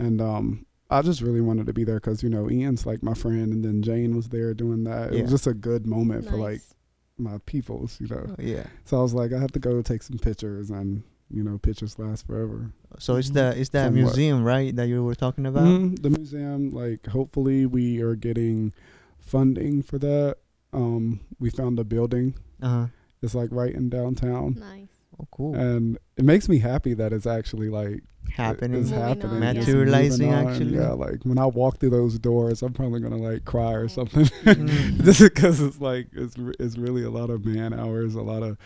[0.00, 3.14] and um, I just really wanted to be there because you know Ian's like my
[3.14, 5.12] friend, and then Jane was there doing that.
[5.12, 5.22] It Yeah.
[5.22, 6.74] was just a good moment for like Nice.
[7.18, 8.26] My peoples, you know.
[8.28, 8.64] Oh, yeah.
[8.84, 11.98] So I was like, I have to go take some pictures, and you know, pictures
[11.98, 12.70] last forever.
[12.98, 13.94] So it's the it's that Somewhat.
[14.16, 15.64] museum, right, that you were talking about?
[15.66, 18.72] Mhm, the museum, like, hopefully we are getting
[19.18, 20.36] funding for that.
[20.72, 22.34] Um, we found a building.
[22.62, 22.86] Uh huh.
[23.22, 25.54] It's like right in downtown, nice Oh, cool.
[25.54, 28.04] and it makes me happy that it's actually like
[28.36, 28.80] Happening.
[28.82, 29.48] It's Moving on, happening, yeah.
[29.50, 30.74] it's Materializing, actually.
[30.76, 34.26] Yeah, like when I walk through those doors, I'm probably gonna like cry or something.
[34.44, 35.02] Mm.
[35.04, 38.42] just because it's like it's re- it's really a lot of man hours, a lot
[38.42, 38.58] of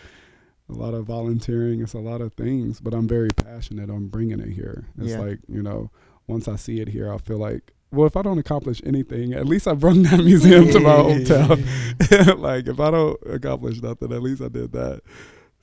[0.69, 2.79] a lot of volunteering, it's a lot of things.
[2.81, 4.85] But I'm very passionate on bringing it here.
[4.99, 5.19] It's Yeah.
[5.19, 5.89] like you know,
[6.27, 9.45] once I see it here, I feel like, well, if I don't accomplish anything, at
[9.47, 12.37] least I brought that museum to my hometown.
[12.39, 15.01] like if I don't accomplish nothing, at least I did that.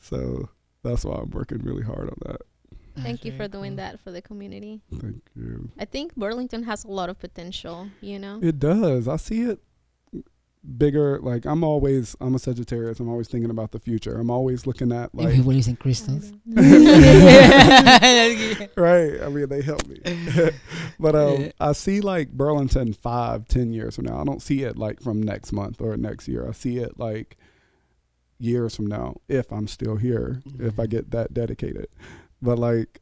[0.00, 0.48] So
[0.82, 2.40] that's why I'm working really hard on that.
[3.02, 4.80] Thank you for doing that for the community.
[5.00, 5.70] Thank you.
[5.78, 8.40] I think Burlington has a lot of potential, you know?
[8.42, 9.08] It does.
[9.08, 9.60] I see it
[10.76, 11.18] bigger.
[11.20, 13.00] Like I'm always, I'm a Sagittarius.
[13.00, 14.18] I'm always thinking about the future.
[14.18, 16.32] I'm always looking at like Everybody's in crystals.
[18.76, 19.22] right.
[19.22, 20.00] I mean, they help me.
[21.00, 24.20] but um, I see like Burlington five, ten years from now.
[24.20, 26.46] I don't see it like from next month or next year.
[26.48, 27.36] I see it like
[28.38, 31.88] years from now if I'm still here, if I get that dedicated.
[32.42, 33.00] But like,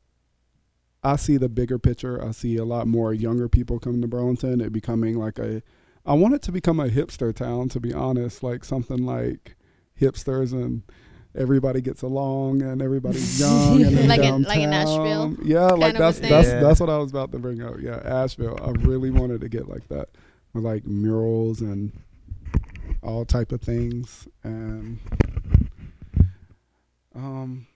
[1.05, 2.23] I see the bigger picture.
[2.25, 4.61] I see a lot more younger people coming to Burlington.
[4.61, 5.63] It becoming like a,
[6.05, 7.69] I want it to become a hipster town.
[7.71, 9.57] To be honest, like something like
[10.01, 10.83] hipsters and
[11.35, 14.73] everybody gets along and everybody's young and Like in- like in downtown.
[14.73, 16.61] Asheville Yeah, like kind of a that's that's Yeah.
[16.61, 17.75] that's what I was about to bring up.
[17.81, 18.59] Yeah, Asheville.
[18.63, 20.09] I really wanted to get like that
[20.55, 21.93] with like murals and
[23.03, 24.99] all type of things and
[27.15, 27.67] um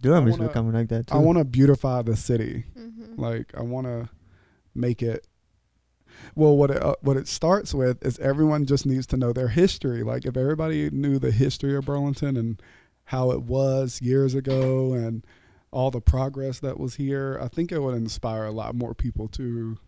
[0.00, 1.14] Durham I is wanna- becoming like that too.
[1.14, 2.64] I want to beautify the city.
[2.78, 3.20] Mm-hmm.
[3.20, 4.08] Like I want to
[4.74, 5.26] make it.
[6.34, 9.48] Well, what it uh, what it starts with is everyone just needs to know their
[9.48, 10.02] history.
[10.02, 12.60] Like if everybody knew the history of Burlington and
[13.04, 15.24] how it was years ago and
[15.72, 19.28] all the progress that was here, I think it would inspire a lot more people
[19.28, 19.78] to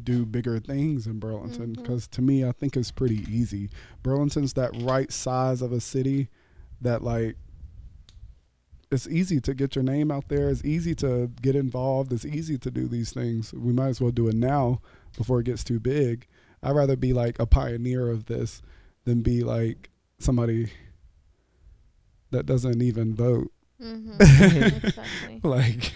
[0.00, 1.72] do bigger things in Burlington.
[1.72, 3.68] Because to me, I think it's pretty easy.
[4.02, 6.28] Burlington's that right size of a city
[6.80, 7.36] that like
[8.90, 10.48] it's easy to get your name out there.
[10.48, 12.12] It's easy to get involved.
[12.12, 13.52] It's easy to do these things.
[13.52, 14.80] We might as well do it now
[15.16, 16.26] before it gets too big.
[16.62, 18.62] I'd rather be like a pioneer of this
[19.04, 20.70] than be like somebody
[22.30, 23.52] that doesn't even vote.
[23.80, 24.20] Mm-hmm.
[24.86, 25.40] exactly.
[25.42, 25.92] Like,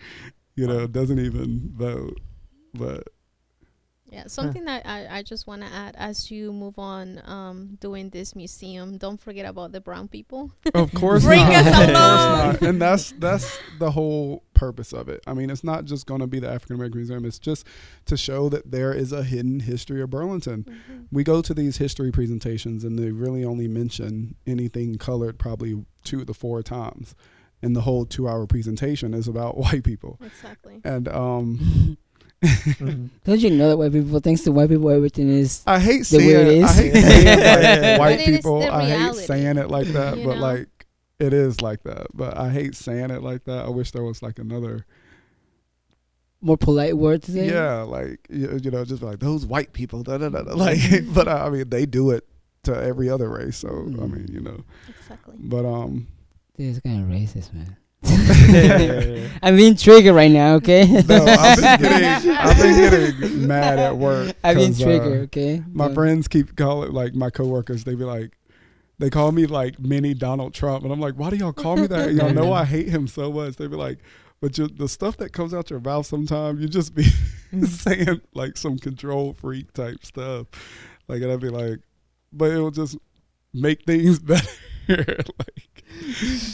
[0.56, 2.20] you know, doesn't even vote.
[2.74, 3.08] But
[4.12, 8.10] Yeah, something that I, I just want to add as you move on um, doing
[8.10, 10.52] this museum, don't forget about the brown people.
[10.74, 11.66] Of course Bring not.
[11.66, 12.68] us along.
[12.68, 15.22] And that's that's the whole purpose of it.
[15.26, 17.24] I mean, it's not just going to be the African American Museum.
[17.24, 17.66] It's just
[18.04, 20.66] to show that there is a hidden history of Burlington.
[21.10, 26.26] We go to these history presentations and they really only mention anything colored probably two
[26.26, 27.14] to four times.
[27.62, 30.20] And the whole two hour presentation is about white people.
[30.22, 30.82] Exactly.
[30.84, 31.96] And um
[32.42, 33.08] Mhm.
[33.24, 35.62] Don't you know that white people, thanks to white people, everything is.
[35.66, 37.38] I hate The way saying it I hate saying
[37.90, 38.70] like white it is people.
[38.70, 40.40] I hate saying it like that, you but know?
[40.42, 40.68] like
[41.20, 42.08] it is like that.
[42.14, 43.64] But I hate saying it like that.
[43.64, 44.84] I wish there was like another
[46.40, 47.46] More polite word to say.
[47.48, 50.02] yeah, like you, you know, just like those white people.
[50.02, 50.54] Da, da, da, da.
[50.54, 50.80] Like,
[51.14, 52.26] but I mean, they do it
[52.64, 53.56] to every other race.
[53.58, 54.12] So I Mm.
[54.12, 55.36] mean, you know, Exactly.
[55.38, 56.08] but um,
[56.56, 57.76] This is kind of racist, man.
[58.48, 59.28] Yeah.
[59.42, 60.84] I'm being triggered right now, okay?
[61.08, 64.36] no, I've been getting, I've been getting mad at work.
[64.44, 65.62] I've been 'cause, uh, triggered, okay?
[65.72, 67.84] my But- friends keep calling like my coworkers.
[67.84, 68.32] They be like,
[68.98, 71.86] they call me like mini Donald Trump, and I'm like, why do y'all call me
[71.88, 72.14] that?
[72.14, 73.56] Y'all know I hate him so much.
[73.56, 73.98] They be like,
[74.40, 77.04] but you, the stuff that comes out your mouth sometimes, you just be
[77.66, 80.46] saying like some control freak type stuff.
[81.08, 81.80] Like, and I'd be like,
[82.32, 82.96] but it will just
[83.52, 84.46] make things better.
[84.88, 85.68] like,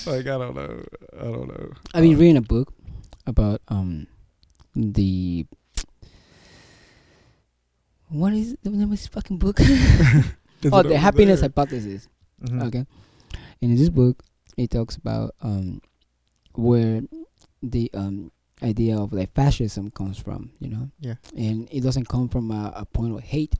[0.07, 0.83] like I don't know,
[1.19, 1.71] I don't know.
[1.95, 2.73] I've been Uh, reading a book
[3.27, 4.07] about um
[4.75, 5.47] the
[8.09, 9.61] what is the name of this fucking book?
[10.73, 11.49] oh, the happiness there?
[11.49, 12.09] hypothesis.
[12.43, 12.63] Mhm.
[12.67, 12.87] Okay,
[13.61, 14.23] and in this book,
[14.57, 15.81] it talks about um
[16.55, 17.03] where
[17.63, 18.31] the um
[18.63, 20.51] idea of like fascism comes from.
[20.61, 21.15] You know, Yeah.
[21.37, 23.55] and it doesn't come from a, a point of hate.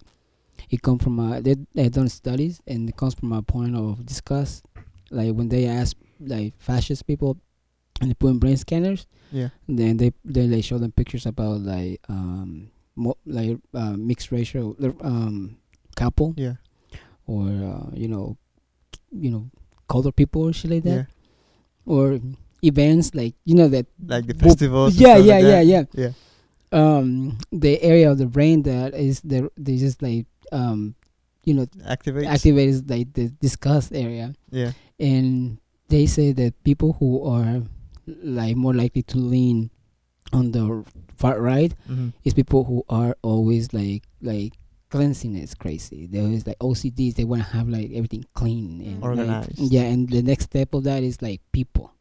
[0.71, 4.05] It comes from a they they done studies and it comes from a point of
[4.07, 4.65] disgust.
[5.11, 7.37] Like when they ask like fascist people
[8.01, 9.49] and they put in brain scanners, Yeah.
[9.69, 14.77] then they then they show them pictures about like um mo- like uh, mixed racial
[15.01, 15.57] um
[15.97, 16.55] couple Yeah.
[17.27, 18.37] or uh, you know
[19.11, 19.51] you know
[19.89, 21.07] colored people or shit like that.
[21.09, 21.95] Yeah.
[21.95, 22.21] or
[22.63, 24.97] events like you know that Like the festivals.
[25.01, 26.13] yeah yeah like yeah yeah Yeah.
[26.73, 30.95] um the area of the brain that is the they just like um
[31.49, 32.29] you know Activates.
[32.37, 34.73] activates like the disgust area Yeah.
[35.01, 35.57] and
[35.89, 37.63] they say that people who are
[38.23, 39.71] like more likely to lean
[40.33, 40.85] on the
[41.17, 42.13] far right Mhm.
[42.25, 44.53] is people who are always like like
[44.91, 46.07] cleanliness crazy.
[46.07, 47.15] They're always like OCDs.
[47.17, 49.59] They want to have like everything clean and like- Organized.
[49.59, 51.93] yeah, and the next step of that is like people.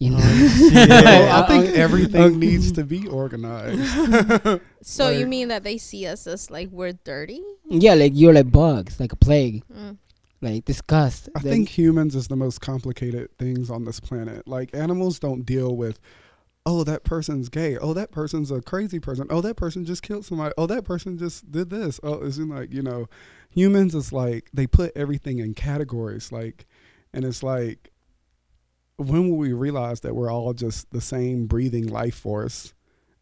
[0.00, 4.60] You know, I think everything needs to be organized.
[4.82, 7.42] So you mean that they see us as like we're dirty?
[7.64, 9.98] Yeah, like you're like bugs, like a plague, Mm.
[10.40, 11.28] like disgust.
[11.34, 14.46] I Then- think humans is the most complicated things on this planet.
[14.46, 15.98] Like animals don't deal with
[16.64, 17.78] oh, that person's gay.
[17.78, 19.26] Oh, that person's a crazy person.
[19.30, 20.52] Oh, that person just killed somebody.
[20.58, 21.98] Oh, that person just did this.
[22.02, 23.06] Oh, it's like, you know,
[23.48, 26.66] humans is like they put everything in categories like
[27.14, 27.90] and it's like
[28.98, 32.74] when will we realize that we're all just the same breathing life force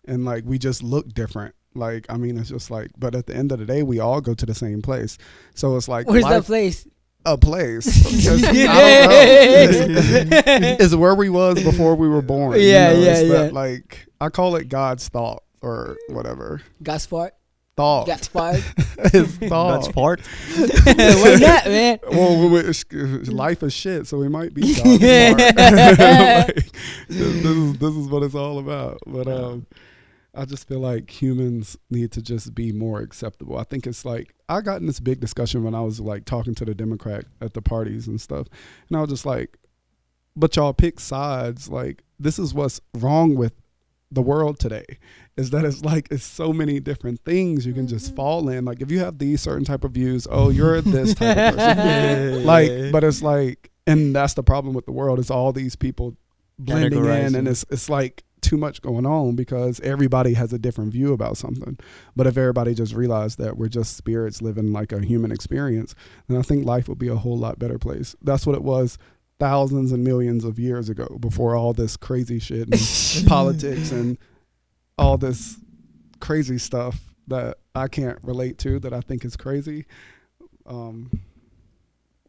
[0.08, 3.36] and like we just look different like i mean it's just like but at the
[3.36, 5.18] end of the day we all go to the same place
[5.54, 6.86] so it's like Where's that place?
[7.26, 7.84] a place
[8.16, 8.64] Because I don't
[9.10, 9.10] know.
[9.10, 12.98] It's, it's where we was before we were born you Yeah, know?
[13.00, 13.50] yeah, It's that, yeah.
[13.52, 17.34] like i call it god's thought or whatever Gas fart?
[17.76, 18.56] Thought Gas fart?
[18.98, 20.20] it's thought That's part.
[20.56, 21.98] Why not, man?
[22.10, 26.62] well, we- we- life is shit, so we might be Like, this,
[27.08, 28.98] this is this is what it's all about.
[29.06, 29.66] But um,
[30.34, 33.58] I just feel like humans need to just be more acceptable.
[33.58, 36.54] I think it's like I got in this big discussion when I was like talking
[36.56, 38.46] to the Democrat at the parties and stuff,
[38.88, 39.58] and I was just like,
[40.34, 41.68] "But y'all pick sides.
[41.68, 43.52] Like this is what's wrong with."
[44.10, 44.84] The world today
[45.36, 48.16] is that it's like it's so many different things you can just mm-hmm.
[48.16, 48.64] fall in.
[48.64, 52.44] Like if you have these certain type of views oh you're this type of person.
[52.46, 56.16] Like but it's like and that's the problem with the world is all these people
[56.58, 60.92] blending in and it's it's like too much going on because everybody has a different
[60.92, 61.76] view about something.
[62.14, 65.96] But if everybody just realized that we're just spirits living like a human experience
[66.28, 68.14] then i think life would be a whole lot better place.
[68.22, 68.98] That's what it was
[69.38, 72.68] thousands and millions of years ago before all this crazy shit
[73.20, 74.16] and politics and
[74.98, 75.56] all this
[76.20, 79.84] crazy stuff that I can't relate to that I think is crazy.
[80.64, 81.20] Um,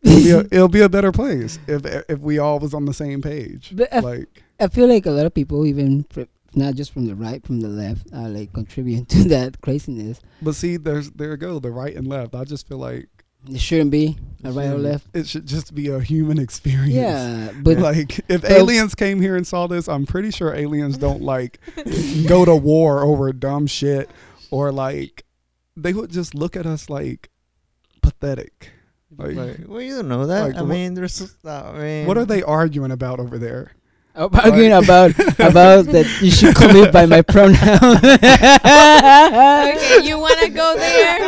[0.04, 2.94] it'll, be a, it'll be a better place if if we all was on the
[2.94, 3.72] same page.
[3.76, 6.24] But I- like I feel like a lot of people, even fr-
[6.56, 10.20] not just from the right, from the left, are like contributing to that craziness.
[10.42, 12.36] But see, there's there you go, the right and left.
[12.36, 13.08] I just feel like
[13.50, 15.08] It shouldn't be a right or left.
[15.14, 16.94] it should just be a human experience.
[16.94, 20.98] Yeah, but like if but- aliens came here and saw this, I'm pretty sure aliens
[20.98, 21.60] don't like
[22.28, 24.10] go to war over dumb shit
[24.52, 25.24] or like
[25.76, 27.30] they would just look at us like
[28.02, 28.72] pathetic.
[29.18, 30.42] Like, Like, well, you don't know that.
[30.48, 31.36] like, I what- mean, there's.
[31.46, 33.72] I mean, what are they arguing about over there?
[34.18, 37.98] I'm arguing about about that you should call me by my pronoun.
[38.02, 38.18] okay,
[40.02, 41.20] you want to go there?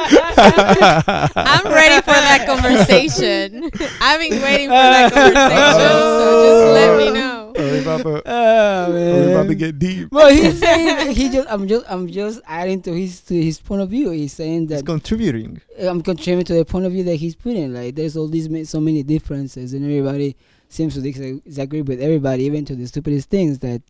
[1.35, 3.69] I'm ready for that conversation.
[4.01, 7.53] I've been waiting for that conversation, so just let me know.
[7.55, 10.11] Are we about to, oh are we about to get deep?
[10.11, 11.47] Well, he's saying he just.
[11.47, 11.85] I'm just.
[11.87, 14.09] I'm just adding to his to his point of view.
[14.09, 15.61] He's saying It's that contributing.
[15.79, 17.71] I'm contributing to the point of view that he's putting.
[17.71, 20.35] Like, there's all these so many differences, and everybody
[20.69, 23.81] seems to dis- disagree with everybody, even to the stupidest things that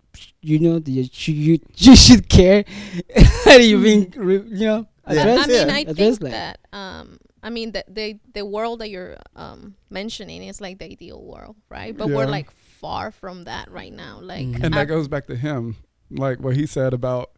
[0.42, 2.64] you know that you should, you, you should care.
[3.46, 5.44] that you being, re- you know, I- address.
[5.44, 5.74] I mean, Yeah.
[5.74, 6.60] I Address think that.
[6.72, 6.78] that.
[6.78, 11.24] Um, I mean, the, the the world that you're um mentioning is like the ideal
[11.24, 11.96] world, right?
[11.96, 14.20] But we're like far from that right now.
[14.22, 14.64] Like, Mhm.
[14.64, 15.78] And I- that goes back to him,
[16.12, 17.32] like what he said about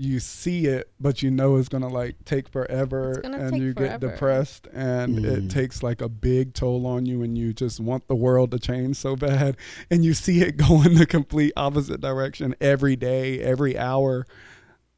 [0.00, 3.60] you see it, but you know it's gonna like take forever, It's gonna and take
[3.60, 5.24] you get depressed, and Mm.
[5.24, 8.58] it takes like a big toll on you, and you just want the world to
[8.60, 9.56] change so bad,
[9.90, 14.24] and you see it go in the complete opposite direction every day, every hour,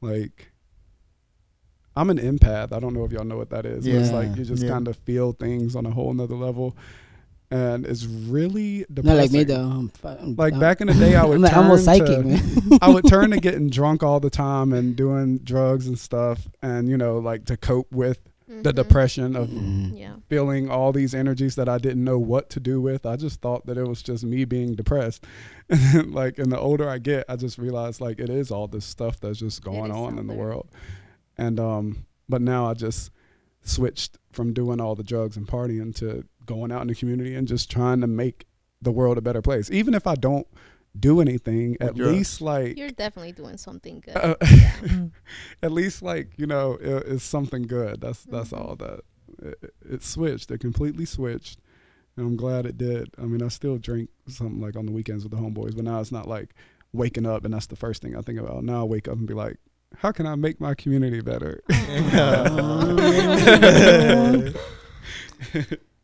[0.01, 0.47] like.
[1.93, 2.71] I'm an empath.
[2.71, 3.85] I don't know if y'all know what that is.
[3.85, 4.69] but It's like you just Yeah.
[4.69, 6.73] kind of feel things on a whole nother level,
[7.51, 9.05] and it's really depressing.
[9.05, 9.61] Not like me though.
[9.65, 12.05] I'm, I'm, Like I'm- back in the day, I would I'm, like, turn almost psychic,
[12.07, 12.79] to, man.
[12.81, 16.87] I would turn to getting drunk all the time and doing drugs and stuff, and
[16.89, 18.75] you know, like to cope with the Mhm.
[18.75, 19.97] depression of Mhm.
[19.97, 20.15] Yeah.
[20.27, 23.05] feeling all these energies that I didn't know what to do with.
[23.05, 25.23] I just thought that it was just me being depressed.
[25.69, 28.67] And then, like, and the older I get, I just realize like it is all
[28.67, 30.67] this stuff that's just going on out in the world.
[31.37, 33.09] And um, but now I just
[33.63, 37.47] switched from doing all the drugs and partying to going out in the community and
[37.47, 38.45] just trying to make
[38.81, 39.69] the world a better place.
[39.71, 40.47] Even if I don't
[40.99, 42.11] do anything, With at drugs.
[42.13, 44.15] least like You're definitely doing something good.
[44.17, 45.05] uh, Yeah.
[45.63, 48.57] at least like you know it, it's something good that's that's Mhm.
[48.59, 49.01] all that
[49.41, 51.59] it, it- it switched it completely switched
[52.17, 55.23] and i'm glad it did i mean i still drink something like on the weekends
[55.23, 56.53] with the homeboys but now it's not like
[56.91, 59.27] waking up and that's the first thing i think about now i wake up and
[59.27, 59.55] be like
[59.97, 61.61] how can i make my community better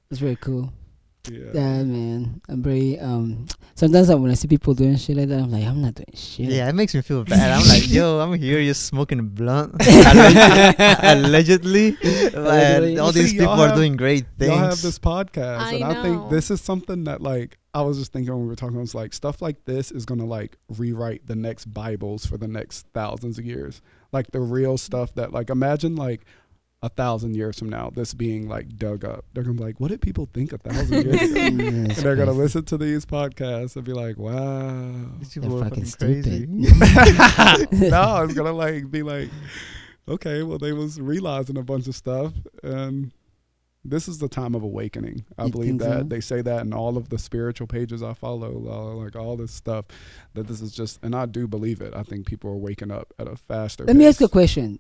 [0.10, 0.72] It's very cool.
[1.30, 2.42] yeah Yeah, man.
[2.48, 3.46] I'm very um.
[3.76, 6.08] Sometimes I, when I see people doing shit like that, I'm like, I'm not doing
[6.16, 6.48] shit.
[6.48, 7.52] Yeah, it makes me feel bad.
[7.52, 9.76] I'm like, yo, I'm here you're smoking a blunt.
[11.04, 11.98] Allegedly.
[12.34, 12.92] Allegedly.
[12.92, 14.50] And all You these people are have- doing great things.
[14.52, 18.00] Y'all have this podcast, I and I think this is something that like I was
[18.00, 18.76] just thinking when we were talking.
[18.76, 22.48] I was like stuff like this is gonna like rewrite the next Bibles for the
[22.48, 23.84] next thousands of years.
[24.12, 26.26] Like the real stuff that like imagine like
[26.82, 29.26] a thousand years from now, this being like dug up.
[29.32, 32.32] They're gonna be like, "What did people think a thousand years ago?" and they're gonna
[32.32, 36.46] listen to these podcasts and be like, "Wow." These people are fucking fucking crazy.
[37.90, 39.30] no, it's gonna like be like,
[40.08, 43.12] okay, well they was realizing a bunch of stuff, and
[43.90, 45.26] this is the time of awakening.
[45.38, 46.04] I You believe that so?
[46.04, 49.52] they say that in all of the spiritual pages I follow, uh, like all this
[49.52, 49.86] stuff.
[50.34, 51.94] That this is just, and I do believe it.
[51.96, 53.86] I think people are waking up at a faster.
[53.86, 54.80] Let me ask you a question.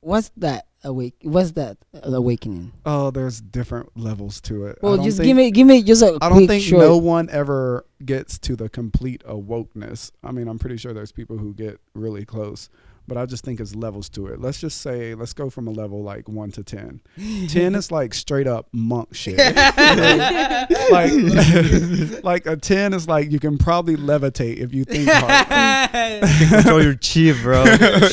[0.00, 1.16] What's that awake?
[1.22, 2.72] What's that awakening?
[2.84, 4.78] Oh, there's different levels to it.
[4.80, 6.82] Well, just think- give me give me just a I don't think short.
[6.82, 10.12] no one ever gets to the complete awokeness.
[10.22, 12.68] I mean, I'm pretty sure there's people who get really close,
[13.08, 14.40] but I just think it's levels to it.
[14.40, 17.00] Let's just say, let's go from a level like one to 10.
[17.48, 19.38] 10 is like straight up monk shit.
[20.90, 21.12] like,
[22.24, 26.22] like a 10 is like you can probably levitate if you think hard.
[26.50, 27.64] Control your chi, bro.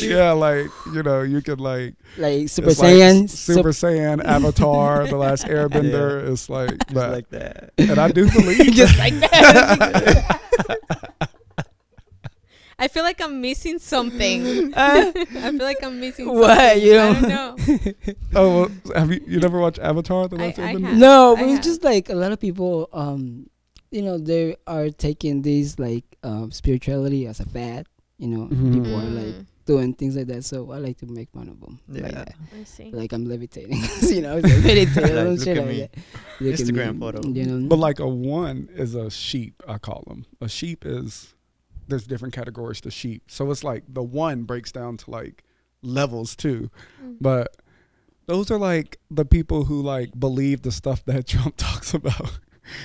[0.02, 3.30] yeah, like, you know, you could like, like Super it's like Saiyan.
[3.30, 6.24] Super Saiyan, Avatar, The Last Airbender.
[6.24, 6.32] Yeah.
[6.32, 7.12] It's like Just that.
[7.12, 7.74] like that.
[7.78, 10.42] and I do believe just like that.
[12.84, 14.74] I feel like I'm missing something.
[14.76, 15.12] I
[15.58, 16.58] feel like I'm missing What?
[16.58, 16.84] something.
[16.86, 17.56] You I know?
[17.56, 17.94] don't know.
[18.36, 18.70] Oh, well,
[19.00, 20.28] have you you never watched Avatar?
[20.28, 20.88] The Last I Airbender?
[20.90, 20.98] have.
[20.98, 21.64] no, I but it's have.
[21.64, 22.90] just like a lot of people.
[22.92, 23.48] Um,
[23.92, 27.88] you know, they are taking these like um spirituality as a fad.
[28.18, 28.74] You know, Mhm.
[28.74, 30.44] people are like Mm, doing things like that.
[30.44, 31.80] So I like to make fun of them.
[31.88, 32.26] Like Yeah.
[32.26, 32.36] that.
[32.60, 32.90] I see.
[32.92, 33.80] Like I'm levitating.
[34.16, 35.80] you know, it's like meditating Like, look shit at like me.
[35.82, 35.92] that.
[36.42, 37.20] Look at Instagram me, photo.
[37.38, 39.62] You know, But like a one is a sheep.
[39.68, 41.34] I call them a sheep is.
[41.94, 45.44] There's different categories to sheep, so it's like the one breaks down to like
[45.84, 46.72] levels too.
[47.00, 47.18] Mm.
[47.22, 47.56] But
[48.26, 52.40] those are like the people who like believe the stuff that Trump talks about.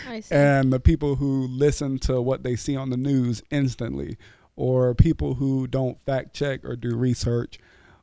[0.06, 0.34] I see.
[0.34, 4.18] and the people who listen to what they see on the news instantly,
[4.56, 7.58] or people who don't fact check or do research,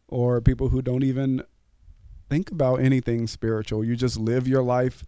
[0.08, 1.44] or people who don't even
[2.32, 3.86] think about anything spiritual.
[3.86, 5.04] You just live your life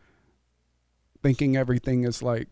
[1.24, 2.50] thinking everything is like,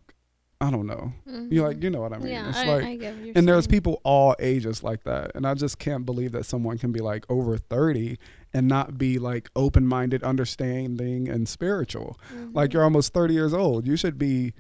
[0.66, 1.14] I don't know.
[1.50, 2.30] You like, you know what I mean?
[2.30, 5.54] yeah, it's I, like, I get and there's people all ages like that, and I
[5.54, 8.18] just can't believe that someone can be like over thirty
[8.54, 12.18] and not be like open minded, understanding, and spiritual
[12.54, 12.74] like Mhm.
[12.74, 14.54] you're almost 30 years old you should be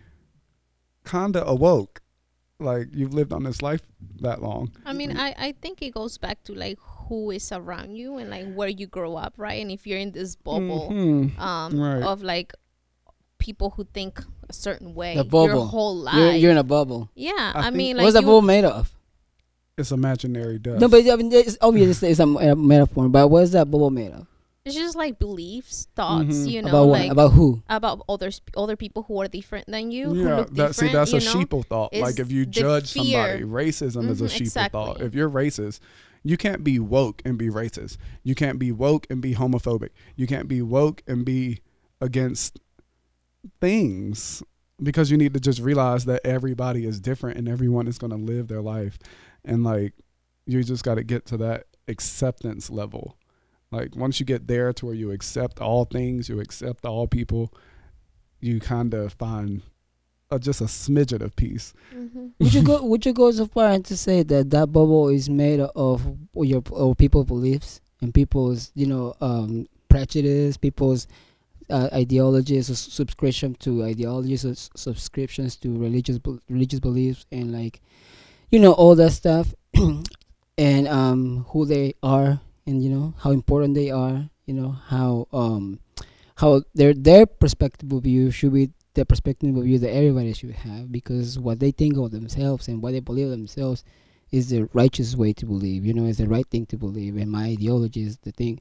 [1.05, 2.01] kinda awoke
[2.59, 3.81] like you've lived on this life
[4.21, 7.95] that long I mean, I, I think it goes back to like who is around
[7.95, 9.61] you and like where you grow up, right?
[9.61, 11.37] And if you're in this bubble Mhm.
[11.39, 12.03] um, Right.
[12.03, 12.53] of like
[13.39, 15.47] people who think a certain way The bubble.
[15.47, 16.15] your whole life.
[16.15, 17.09] you're, you're in a bubble.
[17.15, 18.91] yeah, I I, think- mean, like What's the you, bubble made of?
[19.77, 23.09] it's imaginary dust No, but I mean, it's obviously it's a, a metaphor.
[23.09, 24.25] But what's that bubble made of?
[24.63, 26.49] it's just like beliefs, thoughts, Mhm.
[26.49, 26.99] you know, about what?
[27.01, 27.61] like about who?
[27.69, 31.11] about other other people who are different than you, who yeah look that, see that's
[31.11, 31.33] you a know?
[31.33, 33.45] sheeple thought like if you the judge somebody fear.
[33.45, 34.69] racism is a Mhm, sheeple exactly.
[34.85, 35.79] thought if you're racist
[36.23, 40.25] you can't be woke and be racist you can't be woke and be homophobic you
[40.25, 41.59] can't be woke and be
[42.01, 42.59] against
[43.61, 44.43] things
[44.81, 48.17] because you need to just realize that everybody is different and everyone is going to
[48.17, 48.97] live their life
[49.43, 49.93] and like
[50.45, 53.17] you just got to get to that acceptance level
[53.71, 57.53] like once you get there to where you accept all things you accept all people
[58.41, 59.61] you kind of find
[60.31, 62.31] uh, just a smidget of peace Mhm.
[62.39, 62.83] would you go?
[62.83, 66.61] Would you go so far and to say that that bubble is made of your
[66.71, 71.07] or people's beliefs and people's you know um, prejudice, people's
[71.69, 77.81] uh, ideologies, or subscription to ideologies, or subscriptions to religious bel- religious beliefs, and like
[78.51, 79.53] you know all that stuff,
[80.57, 85.27] and um, who they are, and you know how important they are, you know how
[85.33, 85.79] um,
[86.35, 90.51] how their their perspective of you should be the perspective of you that everybody should
[90.51, 93.83] have because what they think of themselves and what they believe themselves
[94.31, 97.17] is the righteous way to believe you know is the right thing to believe.
[97.17, 98.59] And my ideology is the thing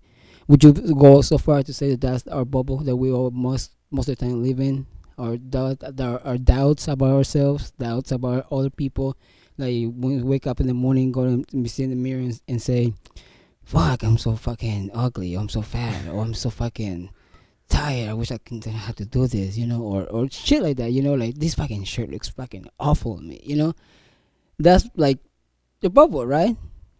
[0.48, 3.72] would you go so far to say that that's our bubble that we all most
[3.90, 4.86] most of the time live in
[5.18, 9.16] our doubt our, doubts about ourselves doubts about other people
[9.56, 12.40] like when we wake up in the morning go and be in the mirror and,
[12.48, 12.92] and say
[13.62, 17.08] fuck i'm so fucking ugly i'm so fat or i'm so fucking
[17.68, 18.08] tired.
[18.08, 20.92] I wish I couldn't have to do this, you know, or or shit like that,
[20.92, 23.74] you know, like this fucking shirt looks fucking awful on me, you know.
[24.58, 25.18] That's like
[25.80, 26.56] the bubble, right?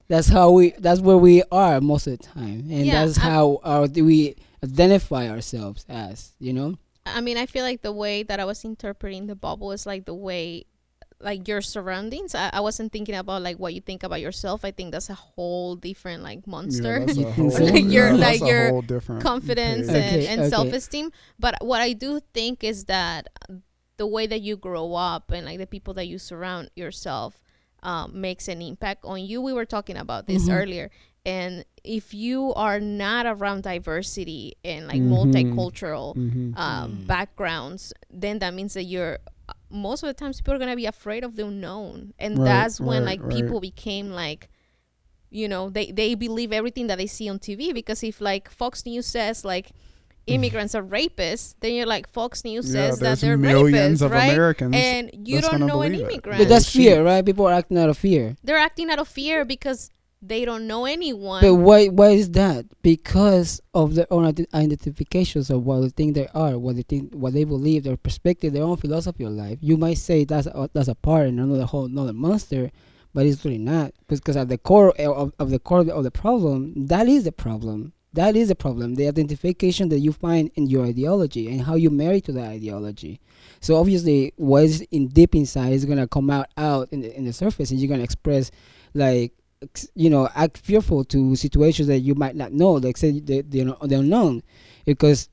[0.08, 0.72] That's how we.
[0.78, 3.86] That's where we are most of the time, and Yeah, that's I'm- how uh, our
[3.88, 6.76] we identify ourselves as, you know.
[7.06, 10.04] I mean, I feel like the way that I was interpreting the bubble is like
[10.06, 10.64] the way,
[11.20, 12.34] like your surroundings.
[12.34, 14.64] I, I wasn't thinking about like what you think about yourself.
[14.64, 16.98] I think that's a whole different like monster.
[16.98, 17.50] Yeah, that's You a whole.
[17.50, 18.82] Like your- yeah, like your
[19.20, 19.96] confidence page.
[19.96, 20.50] and, Okay, and okay.
[20.50, 23.28] self-esteem but what i do think is that
[23.96, 27.40] the way that you grow up and like the people that you surround yourself
[27.84, 30.54] um, makes an impact on you we were talking about this Mhm.
[30.60, 30.90] earlier
[31.26, 35.10] and if you are not around diversity and like Mhm.
[35.10, 36.50] multicultural Mm-hmm.
[36.56, 37.06] uh, Mm.
[37.06, 39.18] backgrounds, then that means that you're
[39.70, 42.80] most of the times people are gonna be afraid of the unknown, and Right, that's
[42.80, 43.36] when right, like right.
[43.36, 44.48] people became like,
[45.30, 48.86] you know, they they believe everything that they see on TV because if like Fox
[48.86, 49.72] News says like
[50.34, 54.10] immigrants are rapists, then you're like Fox News Yeah, says that they're millions rapists, of
[54.12, 54.30] right?
[54.30, 56.38] Americans and you don't know an believe immigrant.
[56.38, 57.24] But that's fear, right?
[57.24, 58.36] People are acting out of fear.
[58.42, 59.90] they're acting out of fear because
[60.26, 61.42] they don't know anyone.
[61.42, 62.64] But why why is that?
[62.82, 67.34] Because of their own identifications of what they think they are, what they think, what
[67.34, 69.58] they believe, their perspective, their own philosophy of life.
[69.60, 72.70] You might say that's a, that's a part and another whole another monster,
[73.12, 73.92] but it's really not.
[74.08, 77.92] Because at the core of, of the core of the problem, that is the problem.
[78.14, 78.94] That is a problem.
[78.94, 83.20] The identification that you find in your ideology and how you marry to that ideology.
[83.60, 87.24] So obviously, what is in deep inside is gonna come out out in the in
[87.24, 88.52] the surface, and you're gonna express
[88.94, 89.32] like
[89.94, 93.64] you know act fearful to situations that you might not know like say the, the,
[93.82, 94.42] the unknown
[94.84, 95.28] because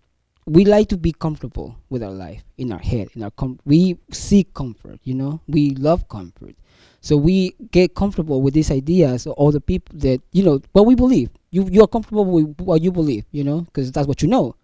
[0.45, 3.97] we like to be comfortable with our life in our head in our com- we
[4.09, 6.55] seek comfort you know we love comfort
[7.01, 10.85] so we get comfortable with these ideas or all the people that you know what
[10.85, 14.27] we believe you you're comfortable with what you believe you know because that's what you
[14.27, 14.55] know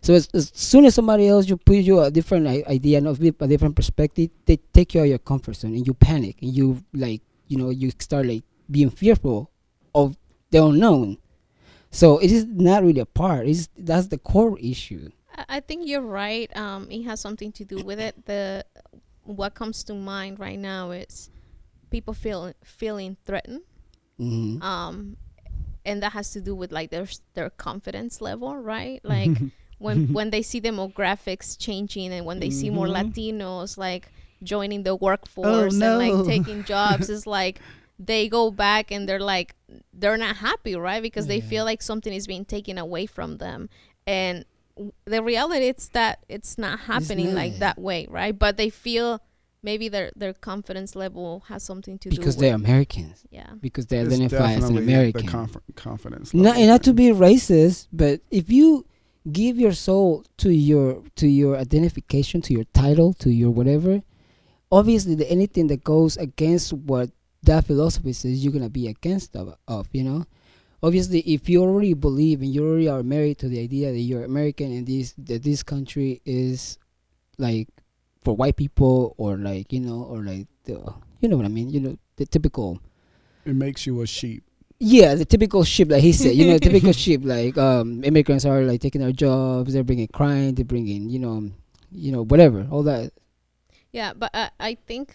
[0.00, 3.46] so as, as soon as somebody else you put you a different idea and a
[3.46, 6.82] different perspective they take you out of your comfort zone and you panic and you
[6.94, 9.50] like you know you start like being fearful
[9.94, 10.16] of
[10.50, 11.18] the unknown
[11.90, 15.86] so it is not really a part it's that's the core issue I- I think
[15.88, 16.48] you're right.
[16.56, 18.24] Um, it has something to do with it.
[18.26, 18.64] The
[19.24, 21.28] what comes to mind right now is
[21.96, 23.62] people feel feeling threatened.
[24.18, 25.16] hmm Um,
[25.84, 29.00] and that has to do with like their their confidence level, right?
[29.04, 29.34] Like
[29.78, 32.96] when when they see demographics changing and when they see more Mhm.
[32.98, 34.04] Latinos like
[34.42, 35.98] joining the workforce and no.
[36.04, 37.56] like taking jobs, it's like
[37.98, 39.54] they go back and they're like
[39.92, 41.02] they're not happy, right?
[41.02, 43.68] Because they feel like something is being taken away from them,
[44.06, 44.44] and
[45.04, 47.60] the reality is that it's not happening like not.
[47.60, 48.36] that way, right?
[48.44, 49.20] But they feel
[49.64, 53.50] maybe their their confidence level has something to because do because they're Americans yeah.
[53.60, 56.32] because they It's identify as an American The conf- confidence.
[56.34, 58.86] not, and not to be racist, but if you
[59.32, 64.02] give your soul to your to your identification, to your title, to your whatever,
[64.70, 67.10] obviously the, anything that goes against what
[67.42, 70.24] that philosophy says, you're gonna be against of, of you know.
[70.82, 74.24] Obviously, if you already believe and you already are married to the idea that you're
[74.24, 76.78] American and this that this country is
[77.38, 77.68] like
[78.24, 80.80] for white people or like you know or like the
[81.20, 82.80] you know what I mean, you know the typical
[83.44, 84.42] It makes you a sheep.
[84.80, 88.62] yeah, the typical sheep, like he said, you know, typical sheep, like um, immigrants are
[88.62, 91.50] like taking our jobs, they're bringing crime, they're bringing, you know,
[91.92, 93.12] you know, whatever, all that.
[93.92, 95.14] Yeah, but I, I think,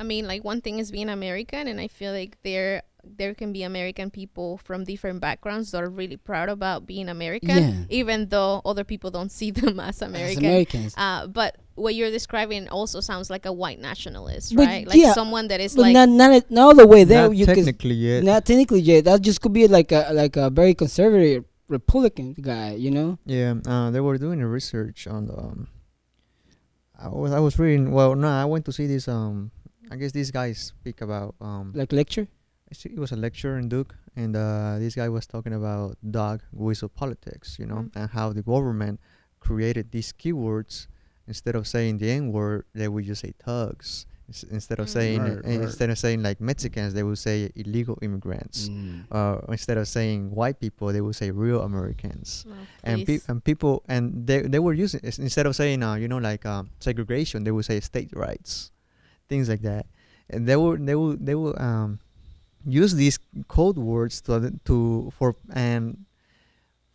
[0.00, 2.82] I mean, like one thing is being American, and I feel like there
[3.16, 7.48] there can be American people from different backgrounds that are really proud about being American,
[7.62, 7.84] Yeah.
[7.88, 12.68] even though other people don't see them as As Americans, Uh, but what you're describing
[12.68, 14.86] also sounds like a white nationalist, But right?
[14.86, 17.28] Like yeah, someone that is but like, not not not all the way there.
[17.28, 18.24] Not you technically yet.
[18.24, 19.04] not technically yet.
[19.04, 23.18] That just could be like a like a very conservative Republican guy, you know.
[23.26, 25.36] Yeah, uh, they were doing a research on the.
[25.36, 25.68] Um,
[26.98, 27.90] I was I was reading.
[27.92, 29.06] Well, no, I went to see this.
[29.08, 29.50] Um,
[29.90, 31.34] I guess these guys speak about.
[31.40, 32.26] Um, Like lecture.
[32.70, 36.42] Actually, it was a lecture in Duke, and uh, this guy was talking about dog
[36.52, 37.96] whistle politics, you know, Mm.
[37.96, 39.00] and how the government
[39.40, 40.86] created these keywords
[41.28, 44.06] instead of saying the N word, they would just say thugs.
[44.28, 44.90] Ins- Instead of Mm.
[44.98, 45.60] saying Right, uh, right.
[45.70, 48.68] instead of saying like Mexicans, they would say illegal immigrants.
[48.68, 49.06] Mm.
[49.10, 52.52] Uh, instead of saying white people, they would say real Americans "Oh,
[52.82, 56.18] and pe- and people and they they were using instead of saying uh you know
[56.18, 58.72] like um segregation they would say state rights
[59.30, 59.86] things like that
[60.30, 62.00] and they would they would they would um
[62.66, 66.04] use these code words to to for and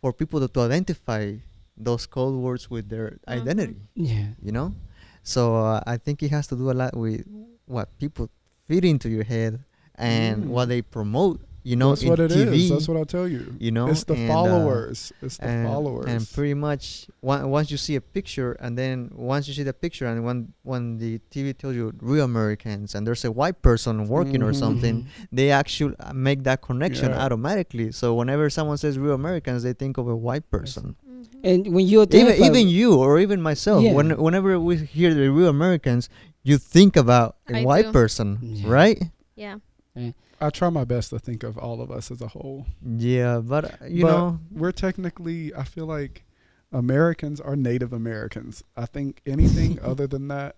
[0.00, 1.32] for people to, to identify
[1.76, 3.32] those code words with their Mhm.
[3.40, 4.28] identity Yeah.
[4.42, 4.74] you know
[5.22, 7.24] so uh, i think it has to do a lot with
[7.66, 8.28] what people
[8.68, 9.64] feed into your head
[9.96, 10.48] and Mm.
[10.48, 12.36] what they promote you know That's in what it is.
[12.48, 13.54] TV, That's what I tell you.
[13.58, 15.12] you know it's the and, uh, followers.
[15.22, 16.06] it's the and, followers.
[16.06, 19.72] and pretty much on- once you see a picture and then once you see the
[19.72, 24.08] picture and when when the TV tells you real Americans and there's a white person
[24.08, 24.58] working or Mhm.
[24.64, 27.22] something they actually uh, make that connection Yeah.
[27.24, 31.26] automatically so whenever someone says real Americans they think of a white person Mhm.
[31.44, 33.92] And when you even even you or even myself Yeah.
[33.94, 36.08] when whenever we hear the real Americans
[36.42, 37.92] you think about a I white do.
[37.92, 38.66] person Yeah.
[38.78, 38.98] right
[39.36, 39.56] yeah.
[40.42, 42.66] I try my best to think of all of us as a whole.
[42.84, 46.24] yeah but uh, you But know we're technically, I feel like
[46.72, 48.64] Americans are Native Americans.
[48.76, 50.56] I think anything other than that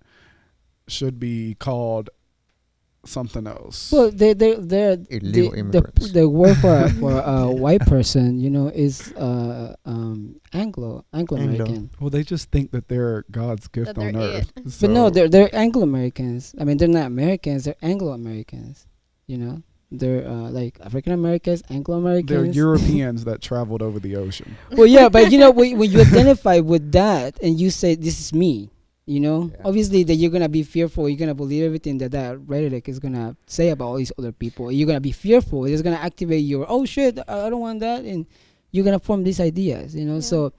[0.88, 2.10] should be called
[3.06, 3.92] something else.
[3.92, 6.06] Well, they they they're Illegal the, immigrants.
[6.12, 11.04] the, the word for a, for a white person, you know, is uh um Anglo
[11.12, 11.90] Anglo American.
[12.00, 14.52] well, they just think that they're God's gift That on they're earth.
[14.80, 16.54] But no, they're they're Anglo Americans.
[16.58, 17.64] I mean, they're not Americans.
[17.64, 18.86] They're Anglo Americans.
[19.26, 19.62] You know,
[19.98, 22.28] they're uh, like African Americans, Anglo Americans.
[22.28, 24.56] they're Europeans that traveled over the ocean.
[24.72, 28.20] well, yeah, but you know, when, when you identify with that and you say this
[28.20, 28.70] is me,
[29.06, 29.62] you know, Yeah.
[29.64, 31.08] obviously that you're gonna be fearful.
[31.08, 34.72] You're gonna believe everything that that rhetoric is gonna say about all these other people.
[34.72, 35.64] You're gonna be fearful.
[35.66, 38.26] It's gonna activate your oh shit, I I don't want that, and
[38.72, 39.94] you're gonna form these ideas.
[39.94, 40.20] You know, Yeah.
[40.32, 40.52] so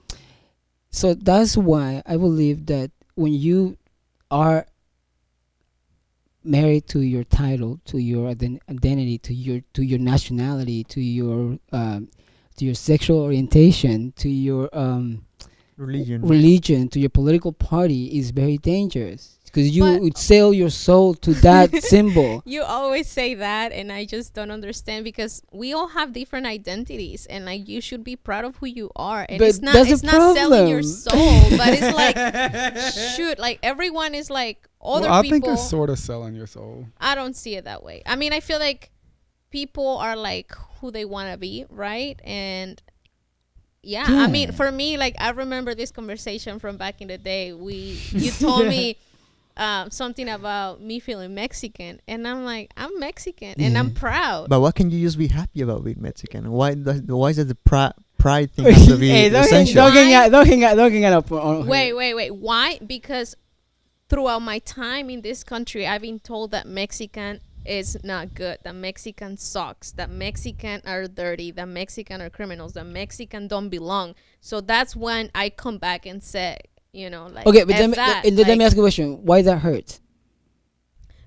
[0.92, 3.78] so that's why I believe that when you
[4.32, 4.66] are
[6.46, 12.10] married to your title, to your identity, to your to your nationality, to your um,
[12.58, 15.26] to your sexual orientation, to your um,
[15.78, 16.22] Religion.
[16.22, 21.14] religion, to your political party is very dangerous because you But- would sell your soul
[21.16, 22.42] to that symbol.
[22.46, 27.26] You always say that, and I just don't understand because we all have different identities,
[27.26, 29.26] and like you should be proud of who you are.
[29.28, 30.94] And But it's not that's the it's not selling your problem.
[30.94, 35.40] soul, but it's like shoot, like everyone is like other well, I people.
[35.40, 36.88] think it's sort of selling your soul.
[37.00, 38.04] I don't see it that way.
[38.06, 38.92] I mean, I feel like
[39.50, 42.20] people are like who they want to be, right?
[42.24, 42.82] And
[43.82, 47.54] yeah, I mean, for me, like I remember this conversation from back in the day.
[47.54, 48.98] We you told me
[49.58, 54.50] um, something about me feeling Mexican, and I'm like, I'm Mexican, and I'm proud.
[54.50, 56.52] But what can you just be happy about being Mexican?
[56.52, 59.66] Why does why is it the pri- pride thing has to be hey, don't, hang,
[59.68, 62.32] don't hang out, don't hang out, don't hang out on, on Wait, wait, wait.
[62.32, 62.80] Why?
[62.86, 63.36] Because
[64.10, 68.60] throughout my time in this country, I've been told that Mexican is not good.
[68.64, 69.92] That Mexican sucks.
[69.94, 71.52] That Mexican are dirty.
[71.52, 72.74] That Mexican are criminals.
[72.74, 74.14] That Mexican don't belong.
[74.42, 76.60] So that's when I come back and say,
[76.94, 78.24] you know, like Okay, but let me, that.
[78.26, 79.26] let, let me ask you a question.
[79.26, 80.00] Why that hurt?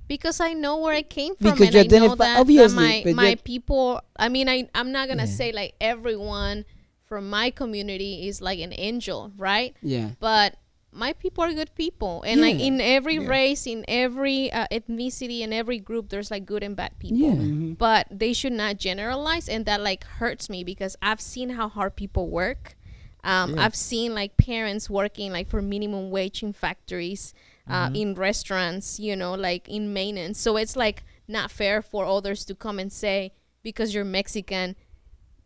[0.06, 2.40] because I know where I came from Because and you I know identify- that, that
[2.40, 4.00] obviously, my my people.
[4.16, 5.28] I mean, I I'm not gonna Yeah.
[5.40, 6.64] say like everyone
[7.04, 9.76] from my community is like an angel, right?
[9.82, 10.10] Yeah.
[10.18, 10.56] but
[10.91, 13.28] my people are good people and like in every Yeah.
[13.28, 17.34] race in every uh, ethnicity in every group there's like good and bad people Yeah.
[17.34, 17.72] Mm-hmm.
[17.74, 21.95] but they should not generalize and that like hurts me because i've seen how hard
[21.95, 22.76] people work
[23.22, 23.64] um, Yeah.
[23.64, 27.34] i've seen like parents working like for minimum wage in factories
[27.68, 32.47] uh, in restaurants you know like in maintenance so it's like not fair for others
[32.47, 33.30] to come and say
[33.62, 34.74] because you're mexican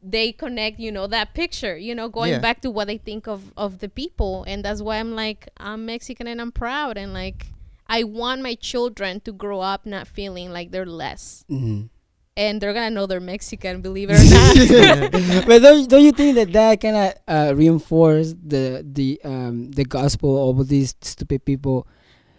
[0.02, 2.40] they connect you know that picture you know going Yeah.
[2.40, 5.86] back to what they think of of the people and that's why i'm like i'm
[5.86, 7.46] mexican and i'm proud and like
[7.86, 11.88] i want my children to grow up not feeling like they're less Mhm.
[12.36, 16.34] and they're gonna know they're mexican believe it or not but don't, don't you think
[16.34, 21.86] that that kind of uh, reinforce the the um the gospel of these stupid people?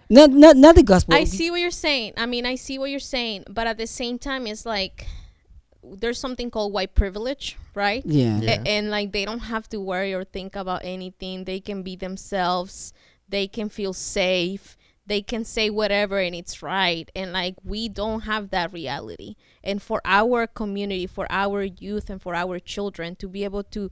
[0.09, 1.15] Not not not the gospel.
[1.15, 3.87] i see what you're saying i mean i see what you're saying but at the
[3.87, 5.07] same time it's like
[5.83, 8.03] there's something called white privilege right?
[8.05, 8.39] Yeah.
[8.39, 8.61] Yeah.
[8.63, 11.45] A- and like they don't have to worry or think about anything.
[11.45, 12.93] They can be themselves.
[13.27, 14.77] They can feel safe.
[15.05, 17.09] They can say whatever and it's right.
[17.15, 19.35] And like we don't have that reality.
[19.63, 23.89] And for our community for our youth and for our children to be able to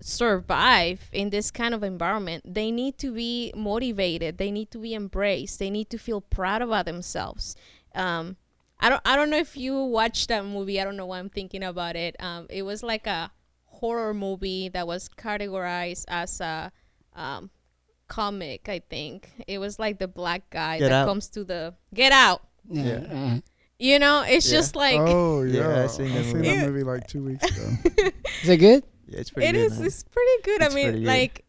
[0.00, 4.36] survive in this kind of environment they need to be motivated.
[4.38, 5.58] They need to be embraced.
[5.58, 7.56] They need to feel proud about themselves.
[7.94, 8.36] Um,
[8.80, 10.80] I don't I don't know if you watched that movie.
[10.80, 12.16] I don't know why I'm thinking about it.
[12.20, 13.30] Um, it was like a
[13.66, 16.70] horror movie that was categorized as a
[17.14, 17.50] um,
[18.08, 18.68] comic.
[18.68, 21.06] I think it was like the black guy Get that Out.
[21.08, 22.42] comes to the Get Out.
[22.68, 23.04] Yeah.
[23.10, 23.40] uh,
[23.78, 24.58] You know, it's Yeah.
[24.58, 26.48] just like oh Yeah, yeah, I seen I that seen movie.
[26.56, 27.68] that movie like two weeks ago.
[28.42, 28.84] is it good?
[29.08, 29.72] Yeah, it's pretty it good.
[29.72, 29.78] is.
[29.78, 29.86] man.
[29.86, 30.62] It's pretty good.
[30.62, 31.06] It's I mean, pretty good.
[31.08, 31.44] like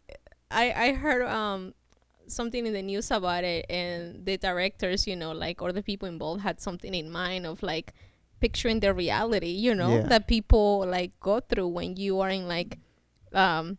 [0.51, 1.73] I I heard um
[2.27, 6.07] something in the news about it, and the directors, you know, like or the people
[6.07, 7.93] involved had something in mind of like
[8.39, 10.07] picturing the reality, you know, Yeah.
[10.07, 12.79] that people like go through when you are in like
[13.33, 13.77] um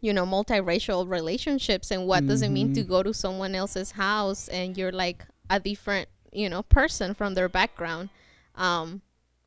[0.00, 2.88] you know multiracial relationships and what does it mean to Mhm.
[2.88, 7.48] go to someone else's house and you're like a different you know person from their
[7.48, 8.10] background
[8.56, 9.00] um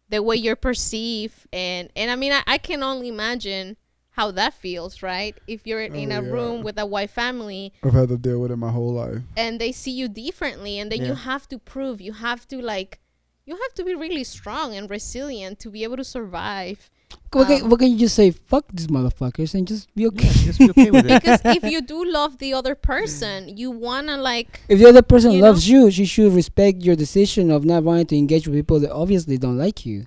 [0.10, 3.78] the way you're perceived and and i mean i, I can only imagine
[4.16, 6.30] how that feels right if you're in Oh, a yeah.
[6.36, 9.22] room with a white family I've had to deal with it my whole life.
[9.38, 13.00] and they see you differently and then you have to prove you have to like
[13.46, 16.90] you have to be really strong and resilient to be able to survive
[17.32, 18.32] What, can, Um, what can you just say?
[18.32, 20.26] Fuck these motherfuckers and just be okay.
[20.26, 21.14] Yeah, just be okay with it.
[21.22, 25.02] because if you do love the other person you want to like If the other
[25.14, 28.56] person You loves you, she should respect your decision of not wanting to engage with
[28.62, 29.98] people that obviously don't like you.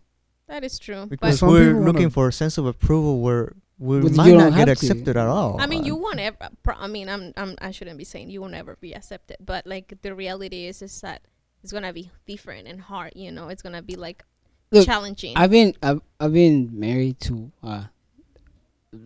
[0.52, 3.44] that is true Because but we're looking for a sense of approval where
[3.78, 4.72] we But might not get have to.
[4.72, 5.60] accepted at all.
[5.60, 6.48] I mean, you Uh, won't ever.
[6.62, 9.66] Pro- I mean, I'm, I'm, I shouldn't be saying you will never be accepted, but
[9.66, 11.22] like the reality is, is that
[11.62, 13.12] it's gonna be different and hard.
[13.14, 14.24] You know, it's gonna be like
[14.72, 15.36] Look, challenging.
[15.36, 17.84] I've been I've, I've been married to uh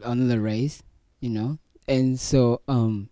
[0.04, 0.82] another race,
[1.20, 1.58] you know,
[1.88, 3.08] and so um,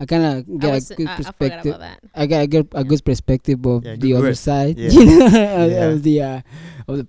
[0.00, 1.66] I kind of I, get was, a good I, I perspective.
[1.74, 2.00] about that.
[2.14, 4.38] I got a good a good perspective of Yeah, the good other word.
[4.38, 4.90] side, Yeah.
[4.92, 5.84] you know, of, Yeah.
[5.88, 6.40] of the uh,
[6.88, 7.08] of the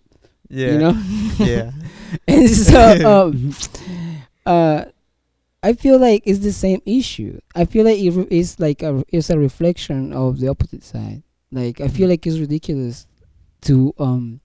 [0.50, 0.72] Yeah.
[0.72, 1.02] you know,
[1.40, 1.72] yeah.
[2.28, 3.54] and so um,
[4.46, 4.86] uh,
[5.64, 7.40] I feel like it's the same issue.
[7.56, 11.24] I feel like it re- it's like a it's a reflection of the opposite side.
[11.52, 12.12] Like I feel Mm.
[12.12, 13.08] like it's ridiculous
[13.62, 14.40] to um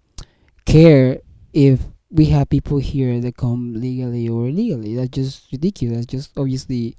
[0.64, 1.20] care
[1.52, 1.80] if
[2.10, 4.96] we have people here that come legally or illegally.
[4.96, 5.98] That's just ridiculous.
[5.98, 6.96] That's just obviously,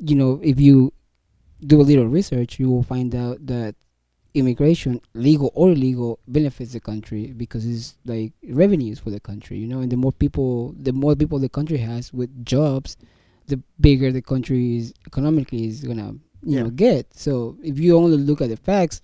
[0.00, 0.92] you know, if you
[1.64, 3.74] do a little research, you will find out that
[4.34, 9.66] immigration, legal or illegal, benefits the country because it's like revenues for the country, you
[9.66, 9.80] know.
[9.80, 12.96] And the more people, the more people the country has with jobs,
[13.46, 16.12] the bigger the country is economically is gonna,
[16.42, 16.62] you Yeah.
[16.64, 17.14] know, get.
[17.14, 19.02] So if you only look at the facts,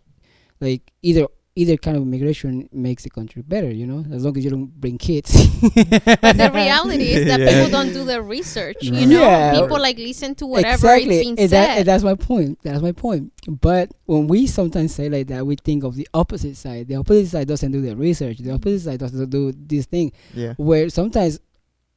[0.60, 1.26] like either
[1.57, 4.66] either kind of immigration makes the country better, you know, as long as you don't
[4.80, 5.30] bring kids.
[5.61, 7.51] But the reality is that Yeah.
[7.64, 8.76] people don't do their research.
[8.80, 9.61] You know, Yeah.
[9.61, 11.14] people like listen to whatever exactly.
[11.16, 11.78] it's being and said.
[11.78, 12.59] that- that's my point.
[12.62, 13.32] That's my point.
[13.48, 16.86] But when we sometimes say like that, we think of the opposite side.
[16.88, 18.38] The opposite side doesn't do the research.
[18.38, 20.12] The opposite side doesn't do this thing.
[20.34, 20.55] Yeah.
[20.57, 21.40] Where sometimes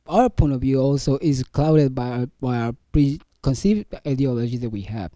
[0.08, 4.82] our point of view also is clouded by our, by our preconceived ideology that we
[4.82, 5.12] have.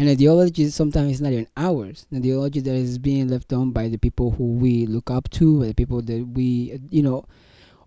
[0.00, 2.06] And ideology sometimes is not even ours.
[2.10, 5.60] The ideology that is being left on by the people who we look up to,
[5.60, 7.26] by the people that we, you know,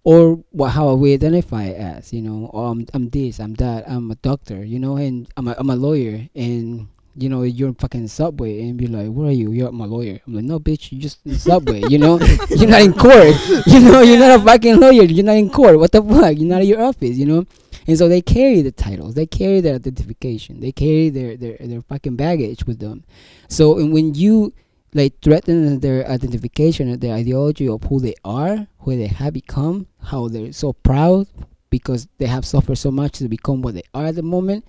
[0.03, 4.11] or what, how we identify as, you know, oh, I'm, I'm this, I'm that, I'm
[4.11, 6.87] a doctor, you know, and I'm a, I'm a lawyer, and
[7.17, 9.51] you know, you're in fucking subway, and be like, where are you?
[9.51, 10.19] You're my lawyer.
[10.27, 13.33] I'm like, no, bitch, you just in subway, you know, you're not in court,
[13.65, 15.79] you know, you're not a fucking lawyer, you're not in court.
[15.79, 16.37] What the fuck?
[16.37, 17.45] You're not at your office, you know.
[17.87, 21.81] And so they carry the titles, they carry their identification, they carry their their their
[21.81, 23.03] fucking baggage with them.
[23.49, 24.53] So and when you
[24.93, 30.27] like threaten their identification their ideology of who they are, who they have become, how
[30.27, 31.27] they're so proud
[31.69, 34.63] because they have suffered so much to become what they are at the moment.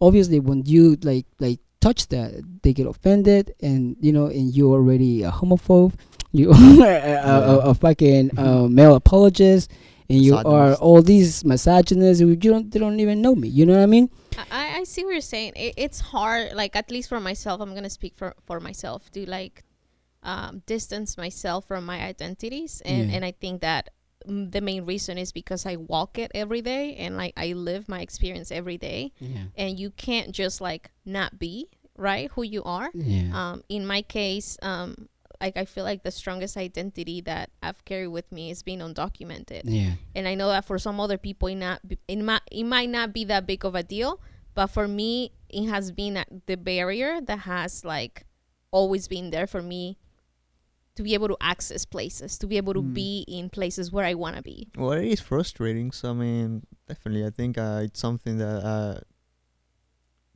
[0.00, 4.72] Obviously, when you like like touch that, they get offended, and you know, and you're
[4.72, 5.92] already a homophobe,
[6.32, 9.70] you are a, a, a fucking uh, male apologist,
[10.08, 13.48] and you are all these misogynists who you don't they don't even know me.
[13.48, 14.10] You know what I mean?
[14.50, 15.52] I, I see what you're saying.
[15.56, 17.60] It, it's hard, like at least for myself.
[17.60, 19.64] I'm gonna speak for for myself to like
[20.22, 23.16] um, distance myself from my identities, and Yeah.
[23.16, 23.90] and I think that
[24.26, 27.88] mm, the main reason is because I walk it every day, and like I live
[27.88, 29.44] my experience every day, Yeah.
[29.56, 32.90] and you can't just like not be right who you are.
[32.94, 33.30] Yeah.
[33.34, 35.08] Um, in my case, um,
[35.40, 39.62] like I feel like the strongest identity that I've carried with me is being undocumented
[39.64, 39.92] yeah.
[40.14, 43.12] and I know that for some other people it not it might it might not
[43.12, 44.20] be that big of a deal,
[44.54, 48.24] but for me it has been a, the barrier that has like
[48.70, 49.96] always been there for me
[50.96, 52.92] to be able to access places, to be able to Mm.
[52.92, 54.66] be in places where I want to be.
[54.76, 55.92] Well, it is frustrating.
[55.92, 59.00] So I mean, definitely, I think uh, it's something that uh,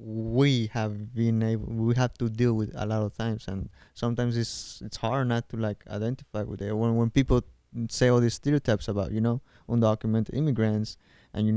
[0.05, 4.37] we have been able, we have to deal with a lot of times, and sometimes
[4.37, 6.73] it's it's hard not to like identify with it.
[6.73, 7.43] When when people
[7.89, 10.97] say all these stereotypes about you know undocumented immigrants,
[11.33, 11.55] and you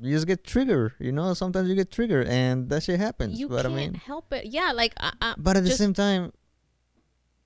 [0.00, 0.92] you just get triggered.
[0.98, 3.40] You know, sometimes you get triggered, and that shit happens.
[3.40, 4.46] You but can't I mean, help it.
[4.46, 6.32] Yeah, like uh, uh, but at the same time,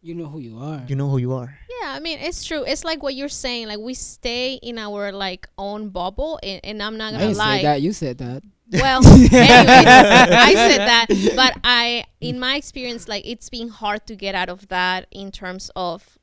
[0.03, 0.83] You know who you are.
[0.89, 1.57] you know who you are.
[1.81, 2.65] Yeah, I mean it's true.
[2.65, 3.69] It's like what you're saying.
[3.69, 7.59] Like we stay in our like own bubble, and, and I'm not gonna didn't lie.
[7.59, 7.81] say that.
[7.83, 8.43] You said that.
[8.73, 11.07] Well, anyways, I said that,
[11.37, 15.31] but I, in my experience, like it's been hard to get out of that in
[15.31, 16.19] terms of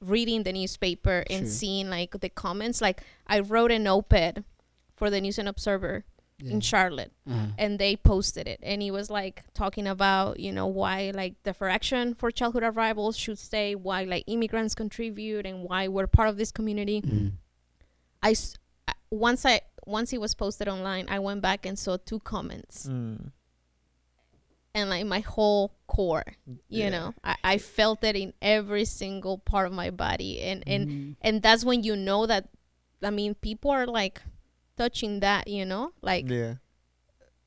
[0.00, 1.48] reading the newspaper and Sure.
[1.48, 2.80] seeing like the comments.
[2.80, 4.44] Like I wrote an op-ed
[4.96, 6.04] for the News and Observer
[6.38, 6.52] Yeah.
[6.54, 7.46] in Charlotte, Uh-huh.
[7.58, 11.70] and they posted it, and he was like talking about you know why like Deferred
[11.72, 16.36] Action for childhood arrivals should stay, why like immigrants contribute, and why we're part of
[16.38, 17.00] this community.
[17.02, 17.32] Mm.
[18.24, 18.34] I-
[19.10, 23.32] once I once it was posted online, I went back and saw two comments, Mm.
[24.74, 26.88] and like my whole core, you Yeah.
[26.90, 31.16] know, I, I felt it in every single part of my body, and and Mhm.
[31.20, 32.48] and that's when you know that,
[33.02, 34.22] I mean, people are like
[34.76, 36.54] touching that, you know, like yeah.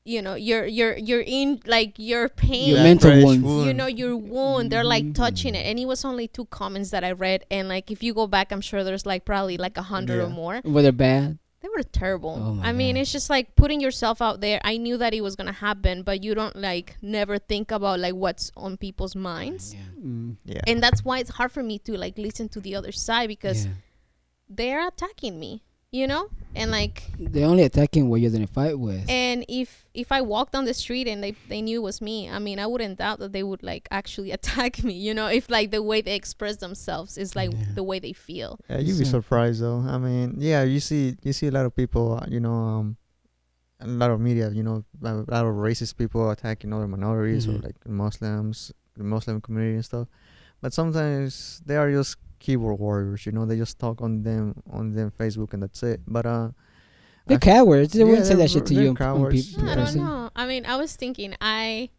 [0.06, 2.68] You know, you're you're you're in like your pain.
[2.70, 3.66] Your That mental fresh wound.
[3.66, 5.58] you know your wound they're like touching Mm.
[5.60, 8.26] it and it was only two comments that i read and like if you go
[8.26, 11.38] back i'm sure there's like probably like a hundred or more Were they bad?
[11.62, 12.34] they were terrible.
[12.38, 14.60] Oh my I mean, it's just like putting yourself out there.
[14.62, 18.14] I knew that it was gonna happen, but you don't like never think about like
[18.14, 19.80] what's on people's minds, Yeah.
[20.06, 20.36] Mm.
[20.44, 20.60] Yeah.
[20.68, 23.60] and that's why it's hard for me to like listen to the other side because
[23.66, 23.72] Yeah.
[24.48, 25.64] they're attacking me,
[26.00, 26.24] you know.
[26.60, 26.96] and like
[27.32, 29.04] They're only attacking what you identify with.
[29.10, 29.68] and if
[30.02, 32.58] if I walked down the street and they they knew it was me, I mean,
[32.64, 34.94] I wouldn't doubt that they would like actually attack me.
[35.06, 37.74] You know, if like the way they express themselves is like Yeah.
[37.78, 38.50] the way they feel.
[38.70, 39.80] Yeah, you'd be surprised though.
[39.94, 42.86] I mean, yeah, you see, you see a lot of people, uh, you know, um,
[43.80, 47.52] a lot of media, you know, a lot of racist people attacking other minorities or
[47.60, 47.64] Mhm.
[47.68, 50.08] like Muslims, the Muslim community and stuff.
[50.62, 52.16] But sometimes they are just
[52.46, 53.44] keyboard warriors, you know.
[53.44, 56.00] They just talk on them on them Facebook and that's it.
[56.06, 56.48] But uh,
[57.26, 57.92] they're I- cowards.
[57.92, 58.80] They Yeah, wouldn't say that shit to you.
[58.94, 59.54] they're on- on cowards.
[59.54, 60.30] peop- I don't know.
[60.36, 61.90] I mean, I was thinking I,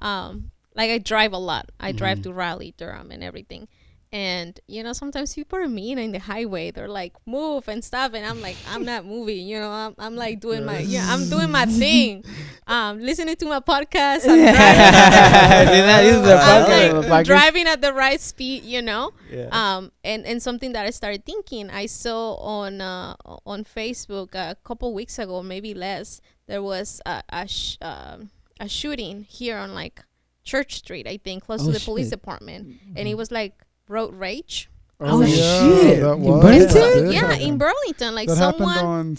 [0.00, 1.70] um, like I drive a lot.
[1.78, 2.22] I drive Mhm.
[2.24, 3.68] to Raleigh, Durham, and everything.
[4.14, 6.70] And you know, sometimes people are mean in the highway.
[6.70, 10.14] They're like, "Move" and stuff, and I'm like, "I'm not moving." You know, I'm, I'm
[10.14, 12.22] like doing my, yeah, I'm doing my thing.
[12.68, 14.22] Um, listening to my podcast.
[14.30, 15.74] I'm driving.
[15.74, 19.10] See, that is the I'm like driving at the right speed, you know.
[19.32, 24.36] yeah, Um, and and something that I started thinking, I saw on uh, on Facebook
[24.36, 26.20] a couple weeks ago, maybe less.
[26.46, 30.04] There was a a, sh- um a shooting here on like
[30.44, 32.20] Church Street, I think, close Oh, to the police shit.
[32.20, 33.54] department, and it was like
[33.88, 34.70] road rage.
[35.00, 36.00] Oh, yeah, shit!
[36.00, 36.68] that In Burlington?
[36.68, 39.16] that did yeah, in Burlington, like that happened someone on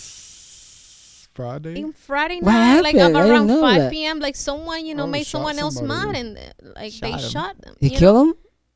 [1.34, 1.82] Friday.
[1.82, 3.18] in Friday What night, like happened?
[3.18, 3.92] Around five that.
[3.92, 6.42] p.m., like someone you know Oh, made shot someone else mad, and uh,
[6.78, 7.30] like they Shot 'em.
[7.30, 7.76] shot them.
[7.82, 8.00] He you know?
[8.00, 8.34] killed him.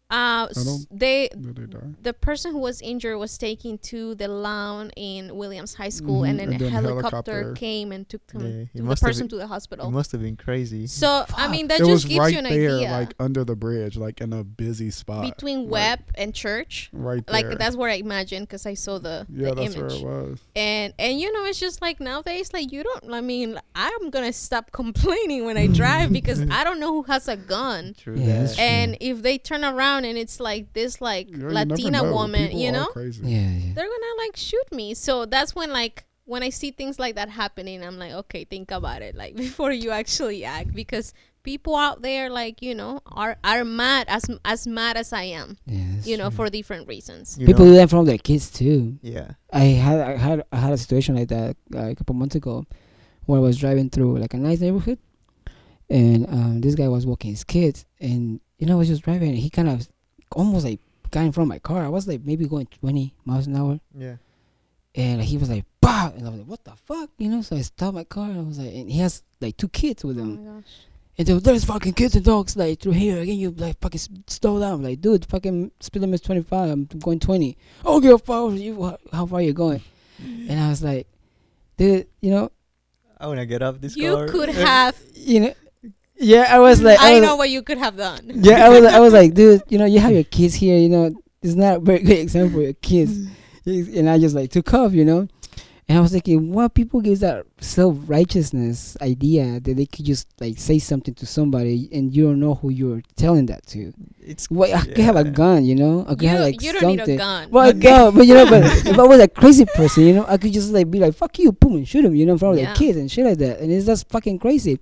[0.09, 0.47] Uh,
[0.91, 1.79] they they die?
[2.01, 6.29] the person who was injured was taken to the lawn in Williams High School, Mhm.
[6.29, 7.53] and then And a then helicopter, helicopter.
[7.53, 9.91] came and took him, Yeah, took the must have person been- to the it hospital.
[9.91, 10.87] must have been crazy.
[10.87, 13.43] So I mean, that it just was gives right you an there, idea like under
[13.43, 15.23] the bridge, like in a busy spot.
[15.23, 16.89] between like, Webb and Church.
[16.91, 17.33] right There.
[17.33, 20.01] Like that's where I imagine because I saw the, yeah, the that's image.
[20.01, 20.39] where it was.
[20.55, 24.33] and and you know it's just like nowadays like you don't i mean i'm gonna
[24.33, 28.43] stop complaining when i drive because i don't know who has a gun True Yeah,
[28.43, 28.55] that.
[28.55, 28.63] true.
[28.63, 32.11] and if they turn around and it's like this like Yeah, latina know.
[32.13, 33.23] woman People you know crazy.
[33.25, 33.73] Yeah, yeah.
[33.75, 37.29] they're gonna like shoot me so that's when like when i see things like that
[37.29, 42.01] happening i'm like okay think about it like before you actually act because people out
[42.01, 46.17] there like you know are are mad as as mad as i am yeah you
[46.17, 46.35] know true.
[46.45, 47.71] for different reasons You people know?
[47.71, 48.97] do that from their kids too.
[49.01, 49.31] yeah.
[49.51, 52.65] I had I had I had a situation like that uh, a couple months ago,
[53.25, 54.99] where I was driving through like a nice neighborhood,
[55.89, 59.29] and um, this guy was walking his kids, and you know I was just driving,
[59.29, 59.87] and he kind of
[60.33, 60.79] almost like
[61.09, 61.83] got in front of my car.
[61.83, 64.17] I was like maybe going twenty miles an hour, Yeah.
[64.95, 67.41] and he was like bah, and I was like what the fuck, you know?
[67.41, 70.03] So I stopped my car, and I was like, and he has like two kids
[70.03, 70.29] with him.
[70.29, 70.69] oh him, my gosh
[71.17, 73.19] and they were, there's fucking kids and dogs like through here.
[73.19, 74.75] Again, you like fucking s- slow down.
[74.75, 76.69] I'm like, dude, fucking speed limit is 25.
[76.69, 77.57] I'm going 20.
[77.83, 78.81] Oh, how far you?
[78.81, 79.81] How, how far you going?
[80.49, 81.07] And I was like,
[81.75, 82.51] dude, you know,
[83.17, 84.27] I wanna get up this you car.
[84.29, 85.53] could have you know,
[86.19, 86.45] yeah.
[86.49, 88.29] I was like, I was know what you could have done.
[88.35, 90.77] yeah, I was, I was like, dude, you know, you have your kids here.
[90.77, 91.11] You know,
[91.41, 93.17] it's not a very good example for your kids.
[93.65, 93.97] Mm.
[93.97, 95.27] and I just like took off, you know.
[95.87, 100.27] And I was thinking, what people gives that self righteousness idea that they could just
[100.39, 103.91] like say something to somebody and you don't know who you're telling that to.
[104.19, 106.05] It's Well, I could have a gun, you know.
[106.07, 107.07] I could You, have like you don't something.
[107.07, 107.49] need a gun.
[107.49, 110.25] Well, a gun, but you know, but if I was a crazy person, you know,
[110.27, 112.37] I could just like be like, "Fuck you," boom, and shoot him, you know, in
[112.37, 112.71] front of Yeah.
[112.73, 113.59] the kids and shit like that.
[113.59, 114.79] And it's just fucking crazy.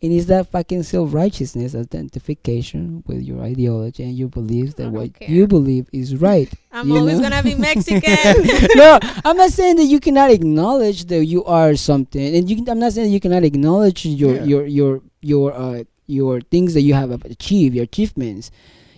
[0.00, 5.14] And it's that fucking self righteousness identification with your ideology and your beliefs that what
[5.14, 5.28] care.
[5.28, 6.48] you believe is right.
[6.72, 7.28] I'm always know?
[7.28, 8.46] gonna be Mexican.
[8.76, 12.56] no, I'm not saying that you cannot acknowledge that you are something, and you.
[12.56, 14.44] Can, I'm not saying that you cannot acknowledge your Yeah.
[14.44, 18.50] your your your uh your things that you have achieved, your achievements.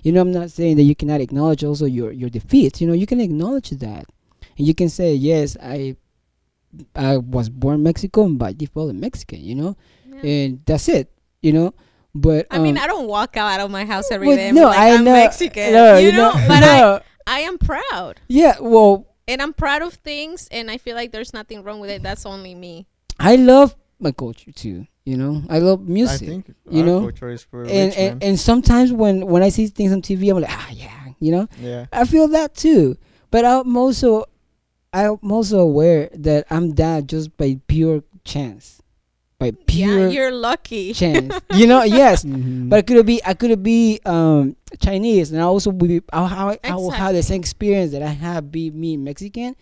[0.02, 2.80] You know, I'm not saying that you cannot acknowledge also your your defeats.
[2.80, 4.04] You know, you can acknowledge that,
[4.58, 5.96] and you can say, yes, I
[6.94, 9.40] I was born Mexican by default, I'm Mexican.
[9.40, 9.76] You know,
[10.12, 10.30] Yeah.
[10.30, 11.10] and that's it.
[11.42, 11.74] You know,
[12.14, 14.52] but I mean, um, I don't walk out of my house every well, day.
[14.52, 15.72] no, like, I I'm know, Mexican.
[15.72, 17.00] no, you know, but I, no.
[17.26, 18.20] I am proud.
[18.28, 21.90] yeah, well, And I'm proud of things, and I feel like there's nothing wrong with
[21.90, 22.02] it.
[22.02, 22.86] That's only me.
[23.18, 24.86] I love my culture too.
[25.04, 26.28] You know, I love I music.
[26.28, 28.28] think you our know, culture is pretty and, rich, and man.
[28.30, 31.48] and sometimes when when I see things on TV, I'm like, ah, yeah, you know,
[31.58, 31.86] yeah.
[31.92, 32.96] I feel that too.
[33.30, 34.26] But I'm also,
[34.92, 38.82] I'm also aware that I'm that just by pure chance,
[39.40, 40.92] by pure yeah, you're lucky.
[41.00, 41.34] chance.
[41.54, 42.24] you know, yes.
[42.24, 42.68] Mhm.
[42.68, 46.26] But I could be, I could be um Chinese, and I also would be, I'll,
[46.28, 49.56] have- I will have the same experience that I have be me Mexican.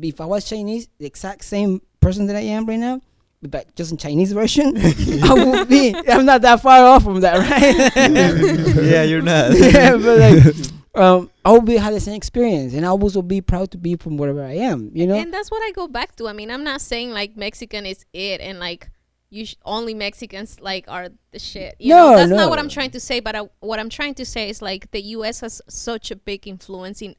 [0.00, 3.00] If I was Chinese, the exact same person that I am right now,
[3.42, 4.76] but just in Chinese version,
[5.24, 5.94] I would be.
[6.08, 7.90] I'm not that far off from that, right?
[8.84, 9.58] yeah, you're not.
[9.58, 10.54] yeah, but like,
[10.94, 13.78] um, I will be have the same experience, and I will also be proud to
[13.78, 14.90] be from wherever I am.
[14.94, 16.28] You know, And that's what I go back to.
[16.28, 18.88] I mean, I'm not saying like Mexican is it, and like
[19.30, 21.74] you sh- only Mexicans like are the shit.
[21.78, 22.58] You No, know, that's not what.
[22.58, 23.20] I'm trying to say.
[23.20, 25.40] But I, what I'm trying to say is like the U.S.
[25.40, 27.16] has such a big influence in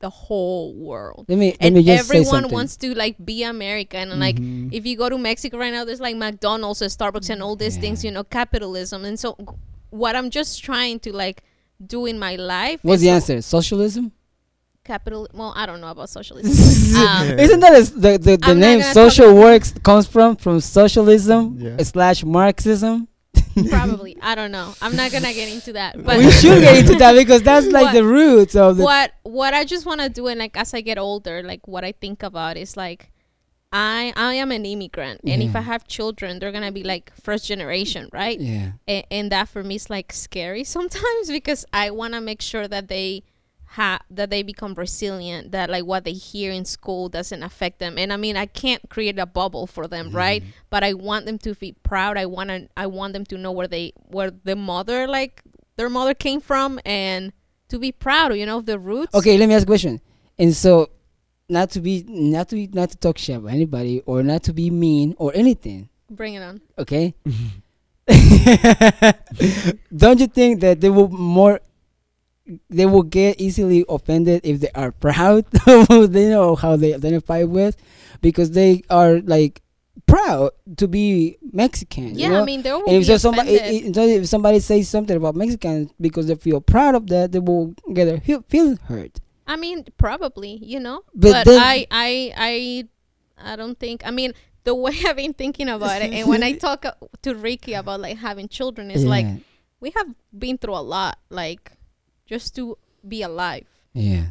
[0.00, 1.24] the whole world.
[1.28, 4.68] Let me let And me just everyone wants to like be American and like Mhm.
[4.72, 7.78] if you go to Mexico right now there's like McDonald's and Starbucks and all these
[7.78, 9.06] things, you know, capitalism.
[9.06, 9.36] And so
[9.88, 11.42] what I'm just trying to like
[11.84, 13.40] do in my life What's the to- answer?
[13.40, 14.12] Socialism?
[14.86, 16.52] Capital well, I don't know about socialism.
[17.02, 20.56] um, Isn't that a s the the, the I'm name social works comes from from
[20.60, 21.82] socialism Yeah.
[21.92, 22.96] slash Marxism?
[23.70, 24.12] probably.
[24.30, 24.68] I don't know.
[24.84, 25.92] I'm not gonna get into that.
[26.06, 28.84] But we should get into that because that's like What- the roots of the.
[28.90, 29.08] what
[29.40, 31.92] what I just want to do and like as I get older, like what I
[31.92, 33.10] think about is like
[33.72, 37.42] I I am an immigrant and if I have children, they're gonna be like first
[37.52, 38.38] generation, right?
[38.40, 38.72] Yeah.
[38.86, 42.66] and, and that for me is like scary sometimes because I want to make sure
[42.74, 43.24] that they
[43.68, 47.98] have that they become resilient that like what they hear in school doesn't affect them
[47.98, 50.50] and I mean I can't create a bubble for them right mm-hmm.
[50.70, 53.52] but I want them to be proud I want to I want them to know
[53.52, 55.42] where they where the mother like
[55.76, 57.32] their mother came from and
[57.68, 60.00] to be proud you know of the roots Okay, let me ask a question.
[60.38, 60.90] And so,
[61.48, 64.52] not to be not to be, not to talk shit about anybody or not to
[64.52, 65.88] be mean or anything.
[66.10, 67.14] bring it on Okay.
[69.96, 71.60] Don't you think that they will more
[72.70, 76.94] they will get easily offended if they are proud of who they know how they
[76.94, 77.76] identify with
[78.20, 79.62] because they are like
[80.06, 82.14] proud to be Mexican.
[82.14, 82.42] you yeah know?
[82.42, 83.84] I mean there will And be if there's somebody, offended.
[83.84, 87.32] i- i- so if somebody says something about Mexicans because they feel proud of that,
[87.32, 89.18] they will get he- feelings hurt.
[89.48, 91.02] I mean, probably, you know.
[91.14, 92.84] But But, I, I, I,
[93.52, 94.02] I don't think.
[94.04, 94.32] I mean,
[94.64, 96.84] the way I've been thinking about it, and when I talk
[97.22, 99.26] to Ricky about like having children, it's like
[99.80, 101.72] we have been through a lot, like
[102.26, 103.66] just to be alive.
[103.92, 104.26] yeah.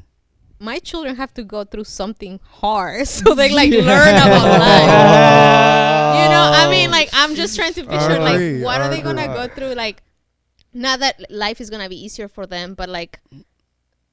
[0.58, 4.88] My children have to go through something hard, so they like learn about life.
[6.16, 6.92] You know, I mean, oh.
[6.92, 9.74] like I'm just trying to picture like what I are they gonna go through?
[9.74, 10.02] Like,
[10.74, 13.20] not that life is gonna be easier for them, but like,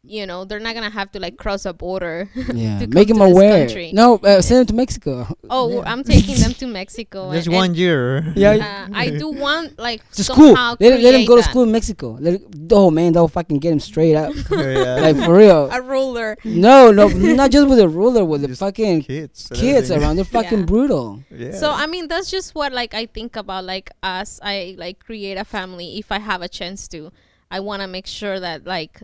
[0.05, 2.29] you know, they're not gonna have to like cross a border.
[2.53, 3.67] Yeah, to make them to aware.
[3.67, 3.93] country.
[3.93, 5.27] No, uh, send them to Mexico.
[5.49, 7.33] Oh, I'm taking them to Mexico.
[7.33, 8.33] Just and- one year.
[8.37, 10.49] Yeah, Uh, I do want like to school.
[10.57, 11.51] somehow Let, let them create go to that.
[11.51, 12.17] school in Mexico.
[12.21, 12.43] Let it,
[12.73, 14.35] oh man, they'll fucking get them straight up.
[14.51, 14.97] yeah.
[15.01, 15.71] like for real.
[15.71, 16.37] A ruler.
[16.45, 19.49] No, no, not just with a ruler, with the fucking kids.
[19.55, 20.17] kids around.
[20.17, 20.65] They're fucking Yeah.
[20.67, 21.23] brutal.
[21.31, 21.53] Yeah.
[21.53, 25.39] So I mean, that's just what like I think about like us I like create
[25.39, 25.99] a family.
[25.99, 27.13] If I have a chance to,
[27.53, 29.03] I want to make sure that like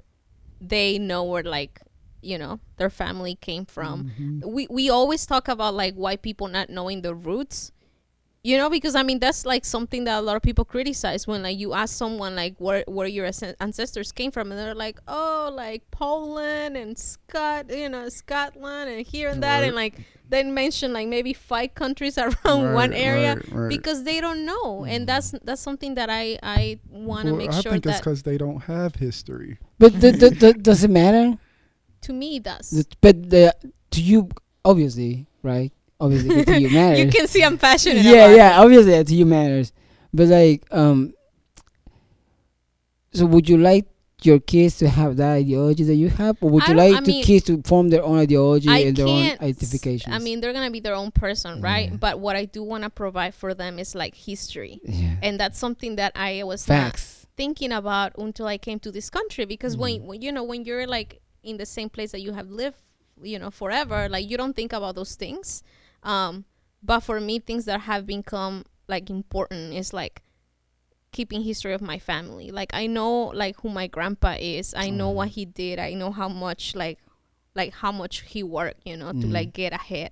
[0.61, 1.81] they know where like
[2.21, 4.13] you know their family came from.
[4.19, 4.51] Mm-hmm.
[4.51, 7.73] We we always talk about like white people not knowing the roots.
[8.45, 11.43] You know, because I mean that's like something that a lot of people criticize when
[11.43, 13.29] like you ask someone like where where your
[13.61, 19.07] ancestors came from, and they're like, oh, like Poland and Scot, you know, Scotland and
[19.07, 23.53] here and that, and like they mention like maybe five countries around one area right,
[23.53, 23.69] right.
[23.69, 27.51] because they don't know, and that's that's something that I I want to Well, make
[27.51, 29.59] I sure think it's that because they don't have history.
[29.79, 31.37] But th- th- th- does it matter?
[32.03, 32.71] to me it does.
[32.71, 33.53] Th- But the,
[33.91, 34.29] to you,
[34.65, 35.73] obviously, right?
[36.01, 37.01] Obviously, to you matters.
[37.01, 38.03] you can see I'm passionate.
[38.05, 38.61] yeah, about yeah.
[38.63, 39.73] Obviously, that to you matters.
[40.15, 41.13] But like, um,
[43.13, 43.87] so would you like
[44.25, 47.01] your kids to have that ideology that you have, or would I you like I
[47.01, 49.41] the mean, kids to form their own ideology I and their own can't.
[49.43, 50.15] identifications?
[50.15, 51.91] I mean, they're gonna be their own person, right?
[51.91, 51.97] Yeah.
[51.97, 55.17] But what I do want to provide for them is like history, yeah.
[55.23, 57.27] and that's something that I was not Facts.
[57.37, 59.45] thinking about until I came to this country.
[59.45, 59.81] Because Mm.
[59.81, 62.83] when, when you know when you're like in the same place that you have lived,
[63.23, 65.63] you know, forever, like you don't think about those things.
[66.03, 66.45] Um,
[66.83, 70.23] but for me, things that have become like important is like
[71.19, 72.49] keeping history of my family.
[72.61, 73.13] Like I know
[73.43, 74.67] like who my grandpa is.
[74.85, 75.77] I know what he did.
[75.89, 76.99] I know how much like
[77.61, 79.33] like how much he worked, you know, to Mhm.
[79.39, 80.11] like get ahead.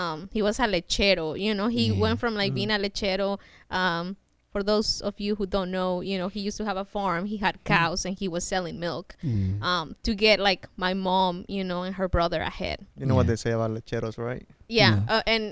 [0.00, 2.00] Um, he was a lechero, you know, he Yeah.
[2.04, 3.38] went from like being a lechero.
[3.80, 4.04] Um,
[4.52, 7.22] for those of you who don't know, you know, he used to have a farm.
[7.34, 9.06] He had cows and he was selling milk.
[9.24, 9.62] Mm.
[9.70, 12.78] Um, to get like my mom, you know, and her brother ahead.
[13.00, 14.44] you know what they say about lecheros, right?
[14.68, 15.14] Yeah, No.
[15.14, 15.44] uh, and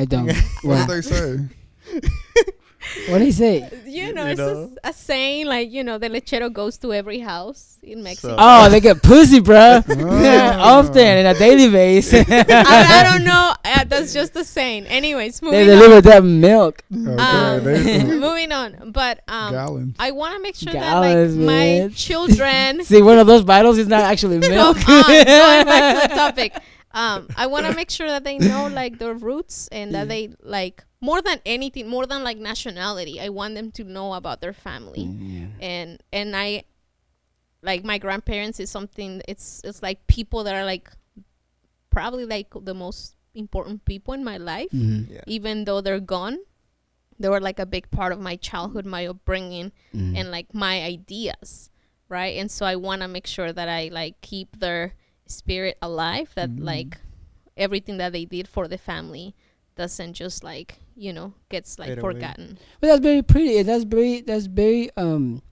[0.00, 0.26] I don't.
[0.28, 0.36] What
[0.68, 1.28] what do they say?
[3.08, 3.68] what do you say?
[3.86, 4.66] you know, You it's know?
[4.66, 8.36] just a saying like you know the lechero goes to every house in Mexico.
[8.38, 9.80] Oh, they get pussy, bro.
[9.88, 10.78] Ah.
[10.78, 12.24] Often in a daily basis.
[12.28, 13.54] I, I don't know.
[13.64, 14.86] Uh, that's just a saying.
[14.86, 15.66] Anyways, moving on.
[15.66, 16.82] deliver that milk.
[16.92, 19.96] Okay, Um, they, moving on, but um, gallons.
[19.98, 22.84] I want to make sure Gallons, that like my children.
[22.84, 24.76] See, one of those bottles is not actually Go milk.
[24.88, 25.24] on, going
[25.66, 26.54] back to the topic.
[26.94, 30.34] Um, I want to make sure that they know like their roots and that they
[30.42, 33.20] like more than anything, more than like nationality.
[33.20, 35.48] I want them to know about their family Yeah.
[35.60, 36.62] and and I
[37.60, 39.20] like my grandparents is something.
[39.28, 40.88] It's it's like people that are like
[41.90, 45.10] probably like the most important people in my life Mhm.
[45.10, 45.24] Yeah.
[45.26, 46.38] even though they're gone
[47.18, 50.16] they were like a big part of my childhood my upbringing Mhm.
[50.18, 51.70] and like my ideas
[52.08, 54.92] right and so i want to make sure that i like keep their
[55.26, 56.60] spirit alive that Mhm.
[56.64, 56.98] like
[57.56, 59.34] everything that they did for the family
[59.76, 62.14] doesn't just like you know gets like Fade away.
[62.14, 63.62] forgotten But that's very pretty.
[63.62, 64.20] That's very.
[64.20, 64.90] That's very.
[64.96, 65.42] Um,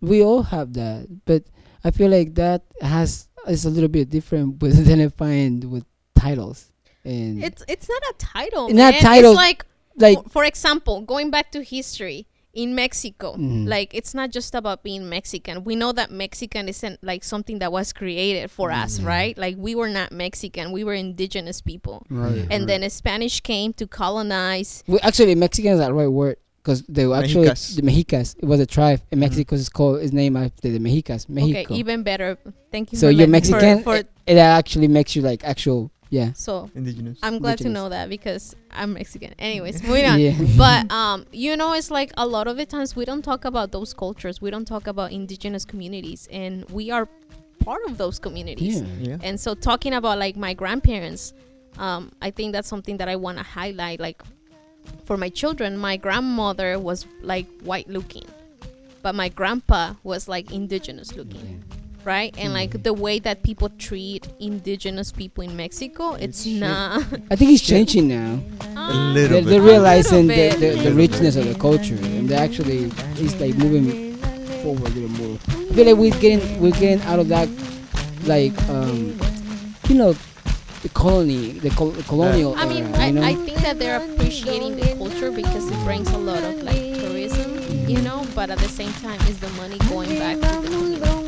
[0.00, 1.44] we all have that, but
[1.82, 5.84] I feel like that has is a little bit different with than I find with
[6.14, 6.72] titles
[7.04, 9.02] and it's it's not a title Not man.
[9.02, 9.66] title, it's like
[9.96, 13.66] like for, for example going back to history in mexico Mhm.
[13.68, 17.72] like it's not just about being mexican we know that mexican isn't like something that
[17.72, 19.06] was created for us Mhm.
[19.06, 22.46] right like we were not mexican we were indigenous people Right.
[22.50, 27.06] and then spanish came to colonize we, actually Mexican is the right word because they
[27.06, 27.76] were actually Mexicas.
[27.76, 28.36] the Mexicas.
[28.38, 29.24] It was a tribe, and Mhm.
[29.26, 31.28] Mexico is called is named after the Mexicas.
[31.28, 31.60] Mexico.
[31.60, 32.38] okay even better
[32.72, 33.82] thank you so for you're letting- for- Mexican.
[33.84, 35.90] for, it, it actually makes you like actual.
[36.14, 36.32] Yeah.
[36.34, 37.18] so Indigenous.
[37.22, 40.34] i'm glad to know that because i'm mexican anyways moving on Yeah.
[40.56, 43.72] but um you know it's like a lot of the times we don't talk about
[43.72, 47.08] those cultures we don't talk about indigenous communities and we are
[47.58, 49.08] part of those communities yeah.
[49.08, 49.18] yeah.
[49.22, 51.32] and so talking about like my grandparents
[51.78, 54.22] um i think that's something that i want to highlight like
[55.04, 58.24] for my children my grandmother was like white looking
[59.02, 61.62] but my grandpa was like indigenous looking
[62.04, 62.82] right and like hmm.
[62.82, 67.62] the way that people treat indigenous people in mexico it's It's not I think it's
[67.62, 68.40] changing now.
[68.76, 68.90] Ah.
[68.90, 69.50] A little They're, bit.
[69.50, 70.52] they're realizing the, bit.
[70.60, 71.46] the, the Little richness bit.
[71.46, 74.14] of the culture, and they actually it's like moving
[74.62, 75.38] forward a little more.
[75.48, 77.48] I feel like we're getting we're getting out of that,
[78.24, 79.18] like um,
[79.88, 80.14] you know,
[80.82, 82.54] the colony, the col- colonial.
[82.56, 83.22] I mean, I, you know?
[83.22, 87.54] I think that they're appreciating the culture because it brings a lot of like tourism,
[87.88, 88.04] you mm-hmm.
[88.04, 88.26] know.
[88.34, 91.23] But at the same time, is the money going back to the community?